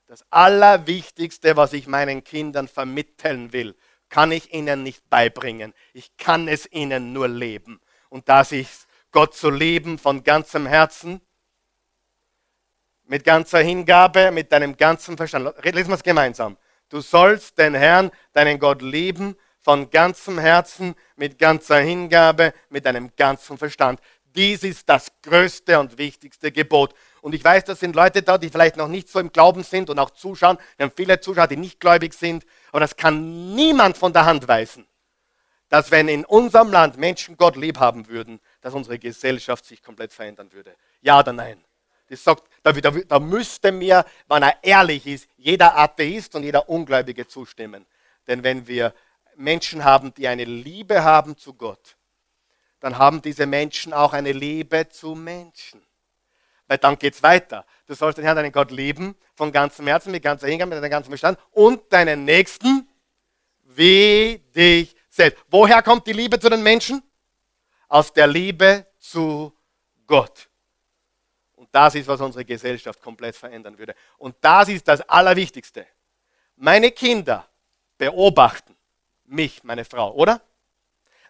[0.08, 3.76] Das Allerwichtigste, was ich meinen Kindern vermitteln will,
[4.08, 5.74] kann ich ihnen nicht beibringen.
[5.92, 7.80] Ich kann es ihnen nur leben.
[8.08, 11.20] Und das ist Gott zu lieben von ganzem Herzen,
[13.04, 15.54] mit ganzer Hingabe, mit deinem ganzen Verstand.
[15.62, 16.56] Lesen wir es gemeinsam.
[16.88, 19.36] Du sollst den Herrn, deinen Gott lieben
[19.68, 24.00] von ganzem Herzen, mit ganzer Hingabe, mit deinem ganzen Verstand.
[24.34, 26.94] Dies ist das größte und wichtigste Gebot.
[27.20, 29.90] Und ich weiß, das sind Leute da, die vielleicht noch nicht so im Glauben sind
[29.90, 30.56] und auch zuschauen.
[30.78, 32.46] Wir haben viele Zuschauer, die nicht gläubig sind.
[32.70, 34.86] Aber das kann niemand von der Hand weisen,
[35.68, 40.14] dass wenn in unserem Land Menschen Gott lieb haben würden, dass unsere Gesellschaft sich komplett
[40.14, 40.74] verändern würde.
[41.02, 41.62] Ja oder nein?
[42.08, 46.70] Das sagt, da, da, da müsste mir, wenn er ehrlich ist, jeder Atheist und jeder
[46.70, 47.84] Ungläubige zustimmen.
[48.26, 48.94] Denn wenn wir
[49.38, 51.96] Menschen haben, die eine Liebe haben zu Gott,
[52.80, 55.82] dann haben diese Menschen auch eine Liebe zu Menschen.
[56.66, 57.64] Weil dann geht es weiter.
[57.86, 60.90] Du sollst den Herrn, deinen Gott lieben, von ganzem Herzen, mit ganzer Hingabe, mit deinem
[60.90, 62.86] ganzen Bestand und deinen Nächsten
[63.64, 65.42] wie dich selbst.
[65.48, 67.02] Woher kommt die Liebe zu den Menschen?
[67.88, 69.56] Aus der Liebe zu
[70.06, 70.48] Gott.
[71.54, 73.94] Und das ist, was unsere Gesellschaft komplett verändern würde.
[74.18, 75.86] Und das ist das Allerwichtigste.
[76.56, 77.48] Meine Kinder
[77.96, 78.77] beobachten
[79.28, 80.40] mich, meine Frau, oder?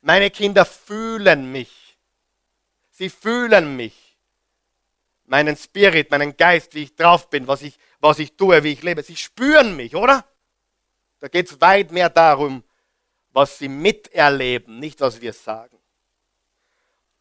[0.00, 1.96] Meine Kinder fühlen mich.
[2.90, 4.16] Sie fühlen mich.
[5.24, 8.82] Meinen Spirit, meinen Geist, wie ich drauf bin, was ich, was ich tue, wie ich
[8.82, 9.02] lebe.
[9.02, 10.24] Sie spüren mich, oder?
[11.20, 12.64] Da geht es weit mehr darum,
[13.32, 15.78] was sie miterleben, nicht was wir sagen.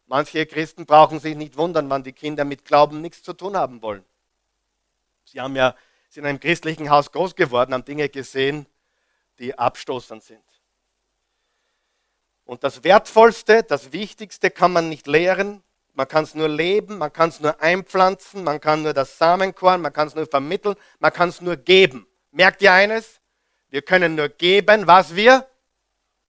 [0.06, 3.82] Manche Christen brauchen sich nicht wundern, wann die Kinder mit Glauben nichts zu tun haben
[3.82, 4.04] wollen.
[5.24, 5.76] Sie haben ja,
[6.08, 8.66] sind in einem christlichen Haus groß geworden, haben Dinge gesehen,
[9.38, 10.42] die abstoßend sind.
[12.48, 15.62] Und das Wertvollste, das Wichtigste kann man nicht lehren.
[15.92, 19.82] Man kann es nur leben, man kann es nur einpflanzen, man kann nur das Samenkorn,
[19.82, 22.06] man kann es nur vermitteln, man kann es nur geben.
[22.30, 23.20] Merkt ihr eines?
[23.68, 25.46] Wir können nur geben, was wir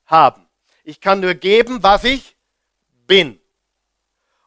[0.07, 0.45] haben.
[0.83, 2.35] Ich kann nur geben, was ich
[3.07, 3.39] bin.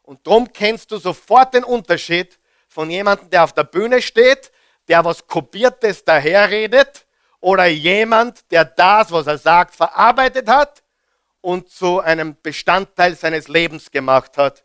[0.02, 4.52] Und darum kennst du sofort den Unterschied von jemandem, der auf der Bühne steht,
[4.88, 7.06] der was Kopiertes daherredet,
[7.40, 10.81] oder jemand, der das, was er sagt, verarbeitet hat
[11.42, 14.64] und zu einem Bestandteil seines Lebens gemacht hat,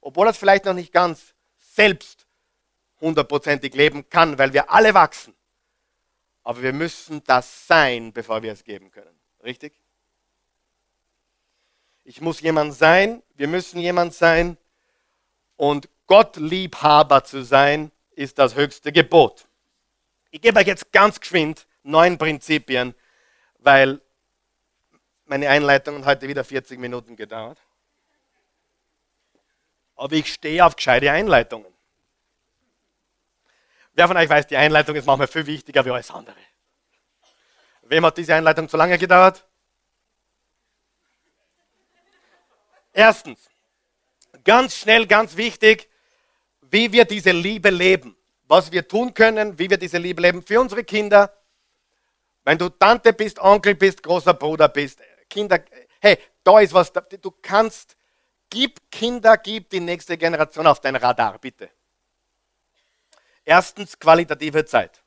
[0.00, 2.26] obwohl er es vielleicht noch nicht ganz selbst
[3.00, 5.34] hundertprozentig leben kann, weil wir alle wachsen.
[6.44, 9.14] Aber wir müssen das sein, bevor wir es geben können.
[9.44, 9.74] Richtig?
[12.04, 14.56] Ich muss jemand sein, wir müssen jemand sein
[15.56, 19.46] und Gottliebhaber zu sein, ist das höchste Gebot.
[20.30, 22.94] Ich gebe euch jetzt ganz geschwind neun Prinzipien,
[23.58, 24.00] weil
[25.26, 27.58] meine Einleitung hat heute wieder 40 Minuten gedauert.
[29.96, 31.72] Aber ich stehe auf gescheite Einleitungen.
[33.94, 36.36] Wer von euch weiß, die Einleitung ist manchmal viel wichtiger wie alles andere.
[37.82, 39.44] Wem hat diese Einleitung zu lange gedauert?
[42.92, 43.48] Erstens,
[44.44, 45.88] ganz schnell, ganz wichtig,
[46.62, 48.16] wie wir diese Liebe leben.
[48.48, 51.34] Was wir tun können, wie wir diese Liebe leben für unsere Kinder.
[52.44, 55.00] Wenn du Tante bist, Onkel bist, großer Bruder bist,
[55.32, 55.64] Kinder,
[56.00, 57.96] hey, da ist was, du kannst,
[58.50, 61.70] gib Kinder, gib die nächste Generation auf dein Radar, bitte.
[63.42, 65.02] Erstens qualitative Zeit.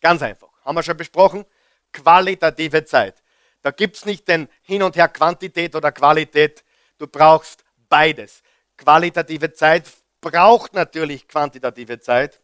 [0.00, 0.48] Ganz einfach.
[0.64, 1.44] Haben wir schon besprochen?
[1.92, 3.22] Qualitative Zeit.
[3.62, 6.64] Da gibt es nicht den Hin und Her Quantität oder Qualität.
[6.98, 8.42] Du brauchst beides.
[8.76, 9.84] Qualitative Zeit
[10.20, 12.40] braucht natürlich quantitative Zeit.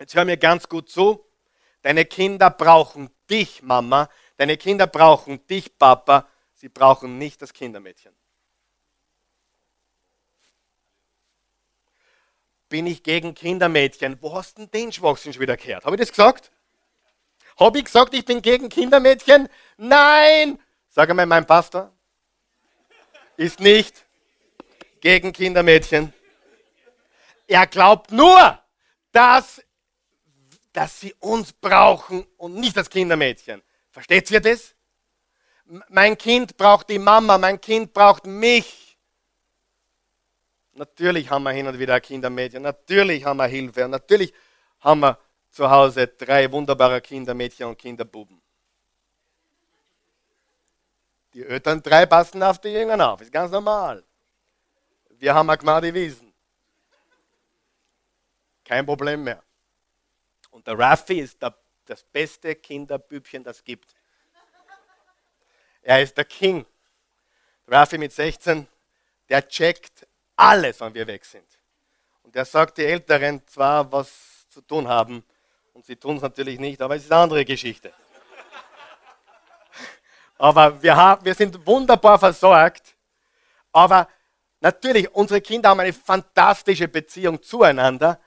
[0.00, 1.26] Jetzt hör mir ganz gut zu.
[1.82, 4.08] Deine Kinder brauchen dich, Mama.
[4.36, 6.28] Deine Kinder brauchen dich, Papa.
[6.54, 8.14] Sie brauchen nicht das Kindermädchen.
[12.68, 14.20] Bin ich gegen Kindermädchen?
[14.20, 15.84] Wo hast du denn den Schwachsinn schon wieder gehört?
[15.84, 16.50] Habe ich das gesagt?
[17.58, 19.48] Habe ich gesagt, ich bin gegen Kindermädchen?
[19.76, 20.58] Nein!
[20.88, 21.92] Sag einmal, mein Pastor
[23.36, 24.04] ist nicht
[25.00, 26.12] gegen Kindermädchen.
[27.46, 28.58] Er glaubt nur,
[29.12, 29.62] dass,
[30.72, 33.62] dass sie uns brauchen und nicht das Kindermädchen.
[33.96, 34.74] Versteht ihr das?
[35.88, 38.98] Mein Kind braucht die Mama, mein Kind braucht mich.
[40.74, 44.34] Natürlich haben wir hin und wieder Kindermädchen, natürlich haben wir Hilfe und natürlich
[44.80, 45.18] haben wir
[45.50, 48.38] zu Hause drei wunderbare Kindermädchen und Kinderbuben.
[51.32, 54.04] Die Eltern drei passen auf die Jünger auf, ist ganz normal.
[55.08, 56.34] Wir haben Agmadi Wiesen.
[58.62, 59.42] Kein Problem mehr.
[60.50, 61.56] Und der Raffi ist der
[61.86, 63.94] das beste Kinderbübchen, das gibt.
[65.82, 66.66] Er ist der King.
[67.68, 68.66] Rafi mit 16,
[69.28, 70.06] der checkt
[70.36, 71.46] alles, wenn wir weg sind.
[72.22, 75.24] Und er sagt die Älteren zwar, was zu tun haben,
[75.72, 77.92] und sie tun es natürlich nicht, aber es ist eine andere Geschichte.
[80.38, 82.94] Aber wir, haben, wir sind wunderbar versorgt.
[83.72, 84.08] Aber
[84.60, 88.20] natürlich, unsere Kinder haben eine fantastische Beziehung zueinander.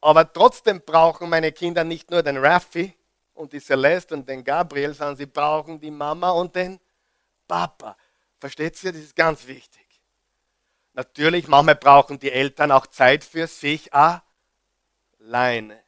[0.00, 2.94] Aber trotzdem brauchen meine Kinder nicht nur den Raffi,
[3.38, 6.80] und die Celeste und den Gabriel, sondern sie brauchen die Mama und den
[7.46, 7.96] Papa.
[8.38, 8.92] Versteht ihr?
[8.92, 9.86] Das ist ganz wichtig.
[10.92, 14.22] Natürlich, manchmal brauchen die Eltern auch Zeit für sich allein.
[15.20, 15.82] alleine.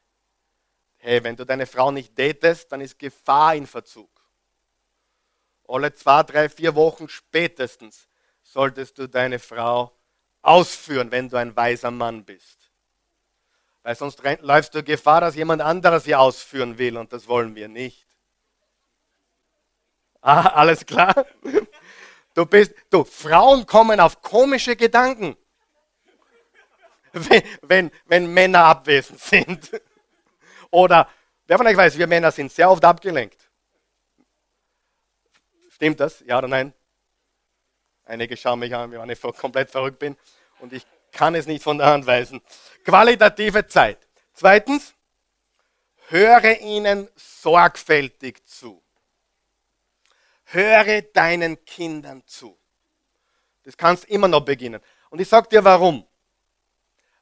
[0.99, 4.11] Hey, wenn du deine Frau nicht datest, dann ist Gefahr in Verzug.
[5.67, 8.07] Alle zwei, drei, vier Wochen spätestens
[8.43, 9.97] solltest du deine Frau
[10.43, 12.60] ausführen, wenn du ein weiser Mann bist.
[13.83, 17.69] Weil sonst läufst du Gefahr, dass jemand anderes sie ausführen will und das wollen wir
[17.69, 18.07] nicht.
[20.21, 21.27] Ah, alles klar?
[22.35, 25.37] Du bist, du, Frauen kommen auf komische Gedanken,
[27.13, 29.83] wenn, wenn, wenn Männer abwesend sind.
[30.71, 31.09] Oder,
[31.47, 33.51] wer von euch weiß, wir Männer sind sehr oft abgelenkt.
[35.71, 36.23] Stimmt das?
[36.27, 36.73] Ja oder nein?
[38.05, 40.17] Einige schauen mich an, wenn ich komplett verrückt bin
[40.61, 42.41] und ich kann es nicht von der Hand weisen.
[42.85, 43.99] Qualitative Zeit.
[44.33, 44.95] Zweitens,
[46.09, 48.83] höre ihnen sorgfältig zu.
[50.45, 52.59] Höre deinen Kindern zu.
[53.63, 54.81] Das kannst immer noch beginnen.
[55.11, 56.07] Und ich sage dir warum.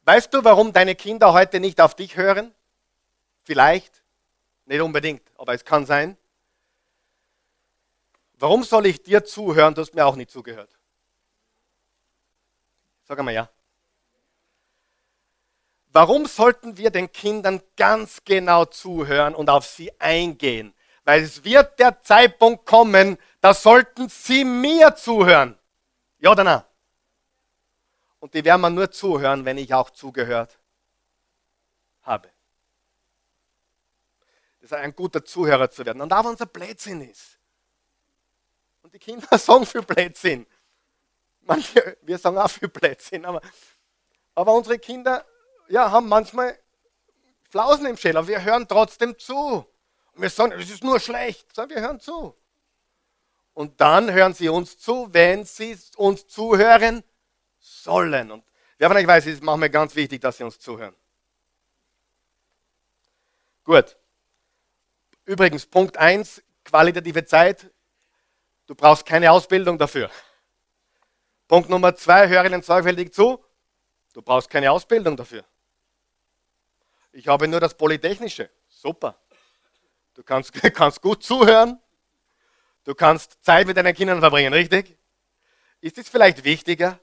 [0.05, 2.55] Weißt du, warum deine Kinder heute nicht auf dich hören?
[3.45, 4.03] Vielleicht,
[4.65, 6.17] nicht unbedingt, aber es kann sein.
[8.39, 9.75] Warum soll ich dir zuhören?
[9.75, 10.79] Du hast mir auch nicht zugehört.
[13.05, 13.51] Sag einmal ja.
[15.99, 20.73] Warum sollten wir den Kindern ganz genau zuhören und auf sie eingehen?
[21.05, 25.59] Weil es wird der Zeitpunkt kommen, da sollten sie mir zuhören.
[26.21, 26.63] Ja oder nein?
[28.21, 30.57] Und die werden mir nur zuhören, wenn ich auch zugehört
[32.03, 32.31] habe.
[34.61, 36.01] Das ist ein guter Zuhörer zu werden.
[36.01, 37.41] Und da, wo unser Blödsinn ist.
[38.83, 40.47] Und die Kinder sagen viel Blödsinn.
[41.41, 43.43] Manche, wir sagen auch viel Blödsinn, aber,
[44.37, 45.27] aber unsere Kinder
[45.69, 46.59] ja, haben manchmal
[47.51, 49.67] Flausen im Schädel, aber wir hören trotzdem zu.
[50.13, 52.35] Und wir sagen, es ist nur schlecht, sondern wir hören zu.
[53.55, 57.03] Und dann hören sie uns zu, wenn sie uns zuhören
[57.59, 58.31] sollen.
[58.31, 58.45] Und
[58.79, 60.95] wer von euch weiß, es ist manchmal ganz wichtig, dass sie uns zuhören.
[63.65, 63.97] Gut.
[65.25, 67.71] Übrigens, Punkt 1, qualitative Zeit.
[68.67, 70.11] Du brauchst keine Ausbildung dafür.
[71.49, 73.43] Punkt Nummer zwei, höre ihnen sorgfältig zu.
[74.13, 75.45] Du brauchst keine Ausbildung dafür.
[77.19, 78.49] Ich habe nur das Polytechnische.
[78.69, 79.19] Super.
[80.15, 81.81] Du kannst, kannst gut zuhören.
[82.85, 84.97] Du kannst Zeit mit deinen Kindern verbringen, richtig?
[85.81, 87.01] Ist es vielleicht wichtiger,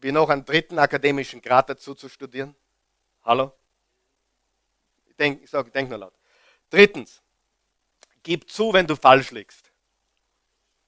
[0.00, 2.54] wie noch einen dritten akademischen Grad dazu zu studieren?
[3.24, 3.52] Hallo?
[5.06, 6.14] Ich denke ich denk nur laut.
[6.70, 7.20] Drittens,
[8.22, 9.72] gib zu, wenn du falsch liegst.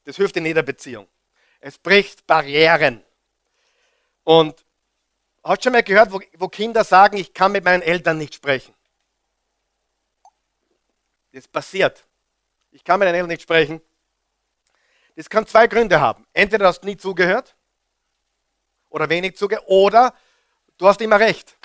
[0.04, 1.09] Das hilft in jeder Beziehung.
[1.59, 3.02] Es bricht Barrieren.
[4.22, 4.64] Und
[5.47, 8.34] hast du schon mal gehört, wo, wo Kinder sagen, ich kann mit meinen Eltern nicht
[8.34, 8.74] sprechen?
[11.32, 12.05] Das passiert.
[12.72, 13.80] Ich kann mit deinen Eltern nicht sprechen.
[15.14, 16.26] Das kann zwei Gründe haben.
[16.32, 17.57] Entweder hast du nie zugehört
[18.90, 20.14] oder wenig zugehört oder
[20.76, 21.57] du hast immer recht.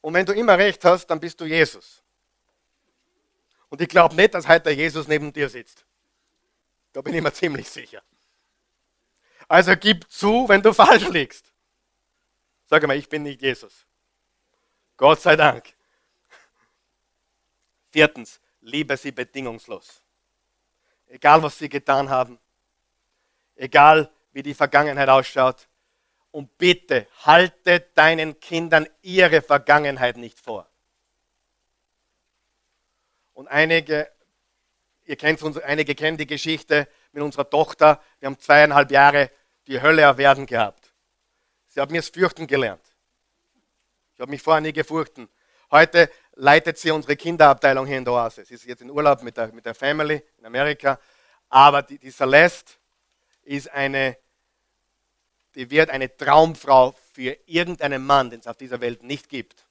[0.00, 2.02] Und wenn du immer recht hast, dann bist du Jesus.
[3.68, 5.84] Und ich glaube nicht, dass heute Jesus neben dir sitzt.
[6.92, 8.02] Da bin ich mir ziemlich sicher.
[9.48, 11.52] Also gib zu, wenn du falsch liegst.
[12.66, 13.86] Sag mal, ich bin nicht Jesus.
[14.96, 15.72] Gott sei Dank.
[17.90, 20.02] Viertens, liebe sie bedingungslos.
[21.06, 22.38] Egal, was sie getan haben,
[23.56, 25.66] egal, wie die Vergangenheit ausschaut.
[26.30, 30.68] Und bitte, halte deinen Kindern ihre Vergangenheit nicht vor.
[33.32, 34.10] Und einige
[35.08, 38.02] Ihr kennt uns, einige kennen die Geschichte mit unserer Tochter.
[38.20, 39.30] Wir haben zweieinhalb Jahre
[39.68, 40.92] die Hölle erwerden gehabt.
[41.68, 42.82] Sie hat mir das Fürchten gelernt.
[44.14, 45.28] Ich habe mich vorher nie gefurchten.
[45.70, 48.44] Heute leitet sie unsere Kinderabteilung hier in der Oase.
[48.44, 50.98] Sie ist jetzt in Urlaub mit der, mit der Family in Amerika.
[51.50, 52.72] Aber die, die Celeste
[53.42, 54.16] ist eine,
[55.54, 59.66] die wird eine Traumfrau für irgendeinen Mann, den es auf dieser Welt nicht gibt.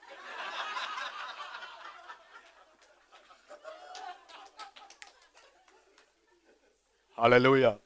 [7.16, 7.78] Halleluja.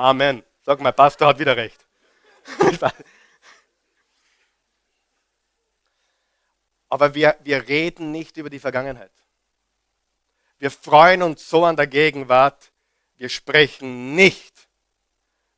[0.00, 0.42] Amen.
[0.62, 1.84] Sag mal, Pastor hat wieder recht.
[6.88, 9.12] Aber wir, wir reden nicht über die Vergangenheit.
[10.58, 12.72] Wir freuen uns so an der Gegenwart.
[13.18, 14.70] Wir sprechen nicht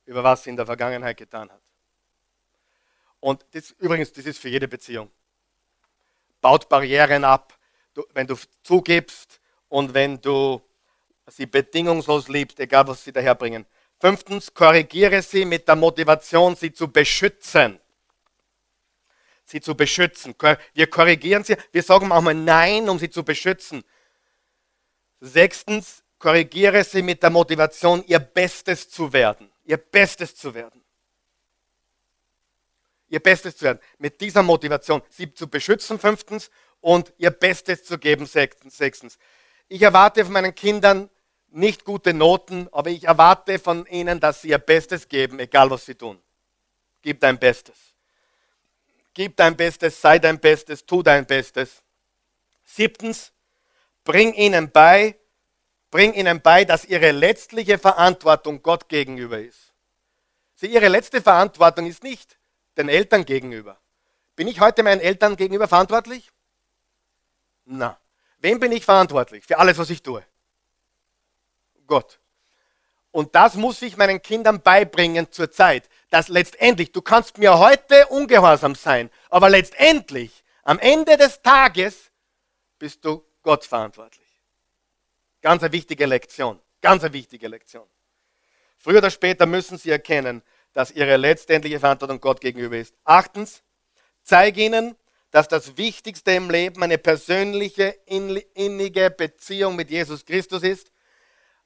[0.06, 1.62] über was sie in der Vergangenheit getan hat.
[3.20, 5.08] Und das, übrigens, das ist für jede Beziehung.
[6.40, 7.56] Baut Barrieren ab,
[7.94, 8.34] du, wenn du
[8.64, 10.60] zugibst und wenn du
[11.28, 13.64] sie bedingungslos liebst, egal was sie daherbringen.
[14.02, 17.78] Fünftens, korrigiere sie mit der Motivation, sie zu beschützen.
[19.44, 20.34] Sie zu beschützen.
[20.74, 23.84] Wir korrigieren sie, wir sagen auch mal Nein, um sie zu beschützen.
[25.20, 29.52] Sechstens, korrigiere sie mit der Motivation, ihr Bestes zu werden.
[29.62, 30.82] Ihr Bestes zu werden.
[33.06, 33.78] ihr Bestes zu werden.
[33.98, 36.50] Mit dieser Motivation, sie zu beschützen, fünftens,
[36.80, 39.16] und ihr Bestes zu geben, sechstens.
[39.68, 41.08] Ich erwarte von meinen Kindern
[41.52, 45.86] nicht gute Noten, aber ich erwarte von ihnen, dass sie ihr Bestes geben, egal was
[45.86, 46.20] sie tun.
[47.02, 47.76] Gib dein Bestes.
[49.14, 51.82] Gib dein Bestes, sei dein Bestes, tu dein Bestes.
[52.64, 53.32] Siebtens,
[54.04, 55.16] bring ihnen bei,
[55.90, 59.72] bring ihnen bei, dass ihre letztliche Verantwortung Gott gegenüber ist.
[60.54, 62.38] Sie, ihre letzte Verantwortung ist nicht
[62.76, 63.78] den Eltern gegenüber.
[64.36, 66.30] Bin ich heute meinen Eltern gegenüber verantwortlich?
[67.64, 67.98] Na.
[68.38, 70.24] Wem bin ich verantwortlich für alles, was ich tue?
[71.86, 72.20] Gott.
[73.10, 78.06] Und das muss ich meinen Kindern beibringen zur Zeit, dass letztendlich, du kannst mir heute
[78.06, 82.10] ungehorsam sein, aber letztendlich, am Ende des Tages,
[82.78, 84.26] bist du Gott verantwortlich.
[85.42, 86.60] Ganz eine wichtige Lektion.
[86.80, 87.86] Ganz eine wichtige Lektion.
[88.78, 92.94] Früher oder später müssen sie erkennen, dass ihre letztendliche Verantwortung Gott gegenüber ist.
[93.04, 93.62] Achtens,
[94.22, 94.96] zeige ihnen,
[95.30, 100.91] dass das Wichtigste im Leben eine persönliche, innige Beziehung mit Jesus Christus ist.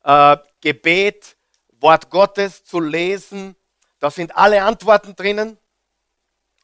[0.07, 1.37] Äh, Gebet,
[1.81, 3.57] Wort Gottes zu lesen,
[3.99, 5.59] da sind alle Antworten drinnen.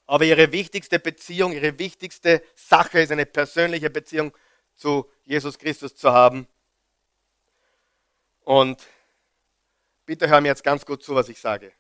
[0.07, 4.33] Aber ihre wichtigste Beziehung, ihre wichtigste Sache ist eine persönliche Beziehung
[4.77, 6.47] zu Jesus Christus zu haben.
[8.45, 8.81] Und
[10.07, 11.73] bitte hör mir jetzt ganz gut zu, was ich sage.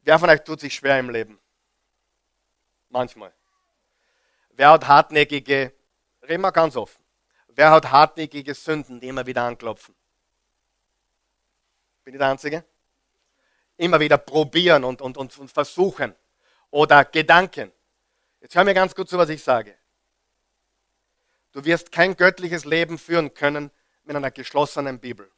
[0.00, 1.38] Wer von euch tut sich schwer im Leben?
[2.88, 3.34] Manchmal.
[4.50, 5.74] Wer hat hartnäckige,
[6.22, 7.04] reden wir ganz offen,
[7.48, 9.94] wer hat hartnäckige Sünden, die immer wieder anklopfen?
[12.04, 12.64] Bin ich der Einzige?
[13.76, 16.14] Immer wieder probieren und, und, und, versuchen.
[16.70, 17.72] Oder Gedanken.
[18.40, 19.76] Jetzt hör mir ganz gut zu, was ich sage.
[21.52, 23.70] Du wirst kein göttliches Leben führen können
[24.04, 25.30] mit einer geschlossenen Bibel.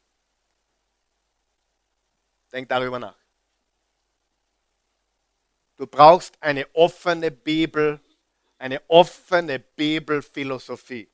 [2.52, 3.16] Denk darüber nach.
[5.76, 8.00] Du brauchst eine offene Bibel,
[8.58, 11.08] eine offene Bibelphilosophie.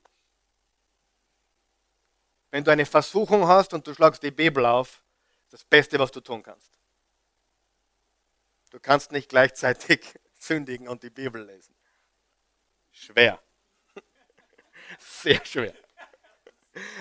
[2.53, 5.03] Wenn du eine Versuchung hast und du schlagst die Bibel auf,
[5.53, 6.71] das Beste, was du tun kannst.
[8.71, 10.01] Du kannst nicht gleichzeitig
[10.39, 11.75] sündigen und die Bibel lesen.
[12.91, 13.41] Schwer.
[14.99, 15.75] Sehr schwer.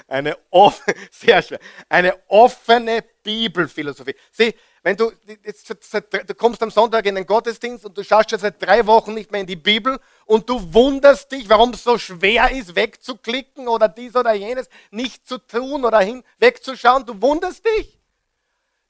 [0.06, 1.60] Eine, off sehr schwer.
[1.88, 4.16] Eine offene Bibelphilosophie.
[4.30, 5.14] Sieh, wenn du,
[5.46, 9.14] jetzt, du kommst am Sonntag in den Gottesdienst und du schaust schon seit drei Wochen
[9.14, 13.70] nicht mehr in die Bibel und du wunderst dich, warum es so schwer ist, wegzuklicken
[13.70, 17.06] oder dies oder jenes nicht zu tun oder hin, wegzuschauen.
[17.06, 18.01] Du wunderst dich.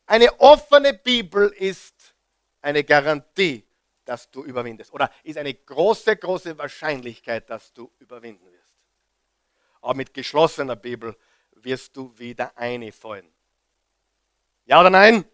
[0.05, 2.13] Eine offene Bibel ist
[2.61, 3.65] eine Garantie,
[4.05, 4.93] dass du überwindest.
[4.93, 8.73] Oder ist eine große, große Wahrscheinlichkeit, dass du überwinden wirst.
[9.81, 11.15] Aber mit geschlossener Bibel
[11.51, 13.31] wirst du wieder einfallen.
[14.65, 15.25] Ja oder nein?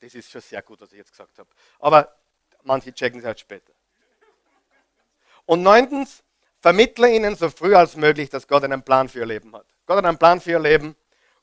[0.00, 1.48] Das ist schon sehr gut, was ich jetzt gesagt habe.
[1.78, 2.14] Aber
[2.62, 3.72] manche checken es halt später.
[5.46, 6.22] Und neuntens,
[6.58, 9.66] vermittle ihnen so früh als möglich, dass Gott einen Plan für ihr Leben hat.
[9.86, 10.96] Gott hat einen Plan für ihr Leben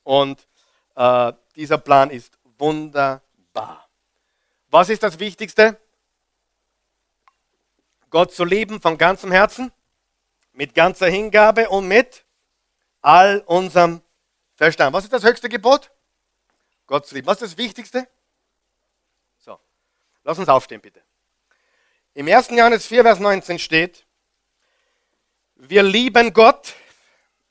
[0.04, 0.48] und
[0.96, 3.90] äh, dieser Plan ist wunderbar.
[4.70, 5.80] Was ist das Wichtigste?
[8.10, 9.72] Gott zu lieben von ganzem Herzen,
[10.54, 12.26] mit ganzer Hingabe und mit
[13.02, 14.02] all unserem
[14.56, 14.94] Verstand.
[14.94, 15.92] Was ist das höchste Gebot?
[16.88, 17.28] Gott zu lieben.
[17.28, 18.08] Was ist das Wichtigste?
[19.40, 19.60] So,
[20.24, 21.02] lass uns aufstehen, bitte.
[22.14, 22.50] Im 1.
[22.50, 24.06] Johannes 4, Vers 19 steht,
[25.56, 26.74] wir lieben Gott,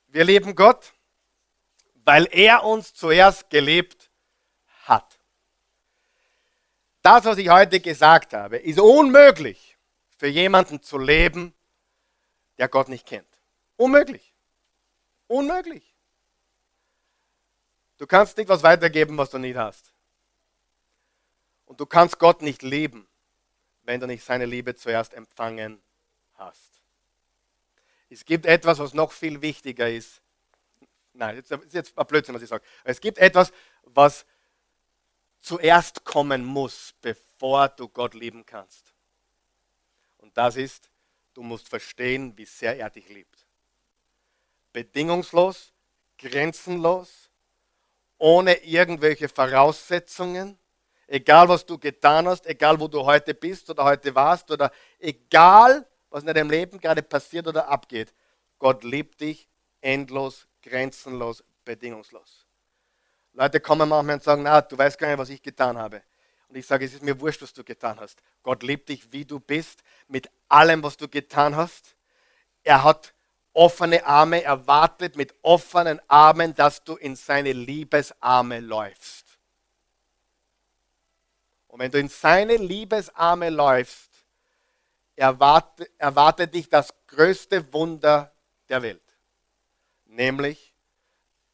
[0.09, 0.93] wir lieben Gott,
[2.11, 4.11] weil er uns zuerst gelebt
[4.83, 5.21] hat.
[7.03, 9.79] Das, was ich heute gesagt habe, ist unmöglich
[10.17, 11.55] für jemanden zu leben,
[12.59, 13.29] der Gott nicht kennt.
[13.77, 14.35] Unmöglich.
[15.29, 15.85] Unmöglich.
[17.97, 19.93] Du kannst nicht was weitergeben, was du nicht hast.
[21.65, 23.07] Und du kannst Gott nicht lieben,
[23.85, 25.81] wenn du nicht seine Liebe zuerst empfangen
[26.35, 26.83] hast.
[28.09, 30.21] Es gibt etwas, was noch viel wichtiger ist.
[31.21, 32.65] Nein, jetzt ist jetzt ein Blödsinn, was ich sage.
[32.83, 33.53] Es gibt etwas,
[33.83, 34.25] was
[35.43, 38.95] zuerst kommen muss, bevor du Gott lieben kannst.
[40.17, 40.89] Und das ist,
[41.35, 43.47] du musst verstehen, wie sehr er dich liebt.
[44.73, 45.75] Bedingungslos,
[46.17, 47.29] grenzenlos,
[48.17, 50.59] ohne irgendwelche Voraussetzungen,
[51.07, 55.87] egal was du getan hast, egal wo du heute bist oder heute warst oder egal
[56.09, 58.15] was in deinem Leben gerade passiert oder abgeht.
[58.59, 59.51] Gott liebt dich
[59.83, 62.47] endlos, grenzenlos, bedingungslos.
[63.33, 66.03] Leute kommen manchmal und sagen, na, du weißt gar nicht, was ich getan habe.
[66.49, 68.21] Und ich sage, es ist mir wurscht, was du getan hast.
[68.43, 71.95] Gott liebt dich, wie du bist, mit allem, was du getan hast.
[72.65, 73.15] Er hat
[73.53, 79.39] offene Arme erwartet, mit offenen Armen, dass du in seine Liebesarme läufst.
[81.69, 84.11] Und wenn du in seine Liebesarme läufst,
[85.15, 88.33] erwartet, erwartet dich das größte Wunder
[88.69, 89.03] der Welt,
[90.11, 90.75] nämlich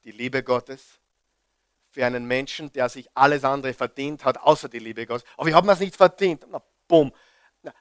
[0.04, 0.98] die Liebe Gottes
[1.90, 5.26] für einen Menschen, der sich alles andere verdient hat, außer die Liebe Gottes.
[5.36, 6.44] Aber ich habe mir es nicht verdient.
[6.48, 7.12] Na, bumm.
[7.62, 7.74] Na,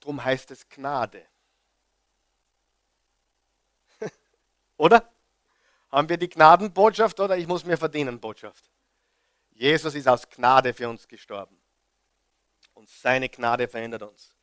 [0.00, 1.24] drum heißt es Gnade.
[4.76, 5.08] oder?
[5.90, 8.68] Haben wir die Gnadenbotschaft oder ich muss mir verdienen Botschaft?
[9.52, 11.56] Jesus ist aus Gnade für uns gestorben.
[12.74, 14.34] Und seine Gnade verändert uns.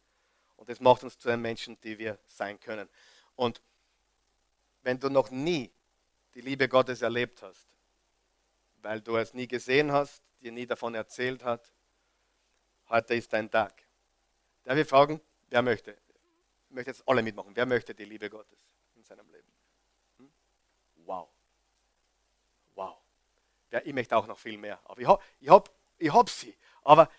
[0.56, 2.88] Und das macht uns zu den Menschen, die wir sein können.
[3.36, 3.62] Und
[4.84, 5.72] wenn du noch nie
[6.34, 7.68] die Liebe Gottes erlebt hast,
[8.82, 11.72] weil du es nie gesehen hast, dir nie davon erzählt hat.
[12.90, 13.74] Heute ist dein Tag.
[14.64, 15.92] Darf ich fragen, wer möchte?
[16.70, 17.56] Ich möchte jetzt alle mitmachen.
[17.56, 18.60] Wer möchte die Liebe Gottes
[18.96, 19.52] in seinem Leben?
[20.18, 20.32] Hm?
[21.06, 21.30] Wow.
[22.76, 22.98] Wow.
[23.72, 24.80] Ja, ich möchte auch noch viel mehr.
[24.86, 26.56] Aber ich habe ich hab, ich hab sie.
[26.84, 27.10] Aber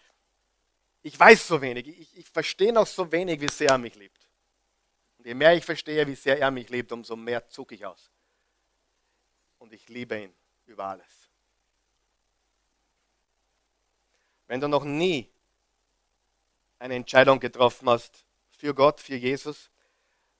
[1.02, 1.86] ich weiß so wenig.
[1.86, 4.21] Ich, ich verstehe noch so wenig, wie sehr er mich liebt.
[5.22, 8.10] Und je mehr ich verstehe, wie sehr er mich liebt, umso mehr zucke ich aus.
[9.60, 10.34] Und ich liebe ihn
[10.66, 11.30] über alles.
[14.48, 15.30] Wenn du noch nie
[16.80, 19.70] eine Entscheidung getroffen hast für Gott, für Jesus,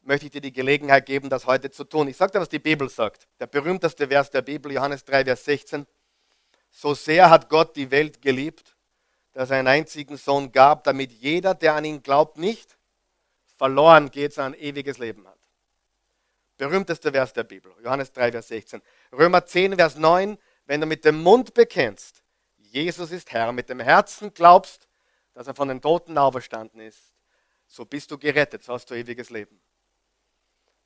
[0.01, 2.09] möchte ich dir die Gelegenheit geben, das heute zu tun.
[2.09, 3.29] Ich sage dir, was die Bibel sagt.
[3.39, 5.87] Der berühmteste Vers der Bibel, Johannes 3, Vers 16.
[6.73, 8.75] So sehr hat Gott die Welt geliebt,
[9.33, 12.77] dass er einen einzigen Sohn gab, damit jeder, der an ihn glaubt, nicht
[13.63, 15.39] verloren geht, sondern ewiges Leben hat.
[16.57, 18.83] Berühmteste Vers der Bibel, Johannes 3, Vers 16.
[19.13, 20.37] Römer 10, Vers 9.
[20.67, 22.25] Wenn du mit dem Mund bekennst,
[22.59, 24.89] Jesus ist Herr, mit dem Herzen glaubst,
[25.33, 27.15] dass er von den Toten auferstanden ist,
[27.69, 29.61] so bist du gerettet, so hast du ewiges Leben.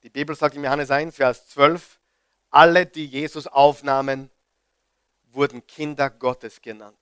[0.03, 1.99] Die Bibel sagt in Johannes 1, Vers 12,
[2.51, 4.31] alle, die Jesus aufnahmen,
[5.33, 6.99] wurden Kinder Gottes genannt.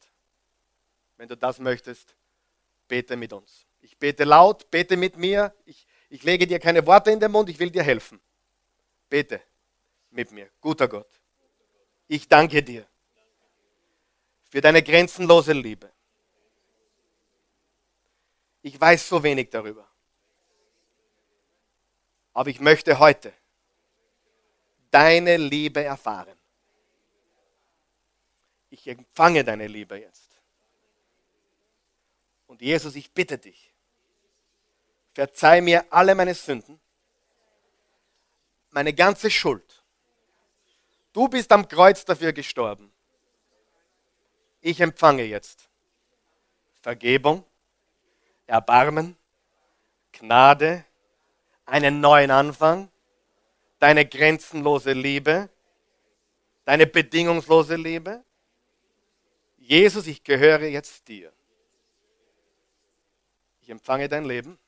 [1.16, 2.14] Wenn du das möchtest,
[2.87, 3.66] bete mit uns.
[4.05, 5.55] Bete laut, bete mit mir.
[5.65, 8.21] Ich, ich lege dir keine Worte in den Mund, ich will dir helfen.
[9.09, 9.41] Bete
[10.11, 10.51] mit mir.
[10.61, 11.09] Guter Gott,
[12.07, 12.87] ich danke dir
[14.51, 15.91] für deine grenzenlose Liebe.
[18.61, 19.91] Ich weiß so wenig darüber.
[22.35, 23.33] Aber ich möchte heute
[24.91, 26.39] deine Liebe erfahren.
[28.69, 30.39] Ich empfange deine Liebe jetzt.
[32.47, 33.74] Und Jesus, ich bitte dich,
[35.15, 36.79] verzeih mir alle meine Sünden,
[38.71, 39.83] meine ganze Schuld.
[41.12, 42.95] Du bist am Kreuz dafür gestorben
[44.65, 45.69] ich empfange jetzt
[46.81, 47.45] Vergebung,
[48.47, 49.17] Erbarmen,
[50.12, 50.85] Gnade,
[51.67, 52.91] einen neuen Anfang,
[53.79, 55.51] deine grenzenlose Liebe,
[56.65, 58.25] deine bedingungslose Liebe.
[59.59, 61.31] Jesus, ich gehöre jetzt dir.
[63.61, 64.59] Ich empfange dein Leben.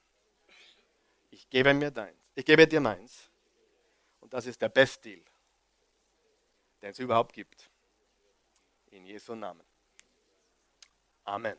[1.50, 2.18] Gebe mir deins.
[2.34, 3.30] Ich gebe dir meins.
[4.20, 5.22] Und das ist der Best Deal,
[6.82, 7.70] den es überhaupt gibt.
[8.90, 9.64] In Jesu Namen.
[11.24, 11.56] Amen.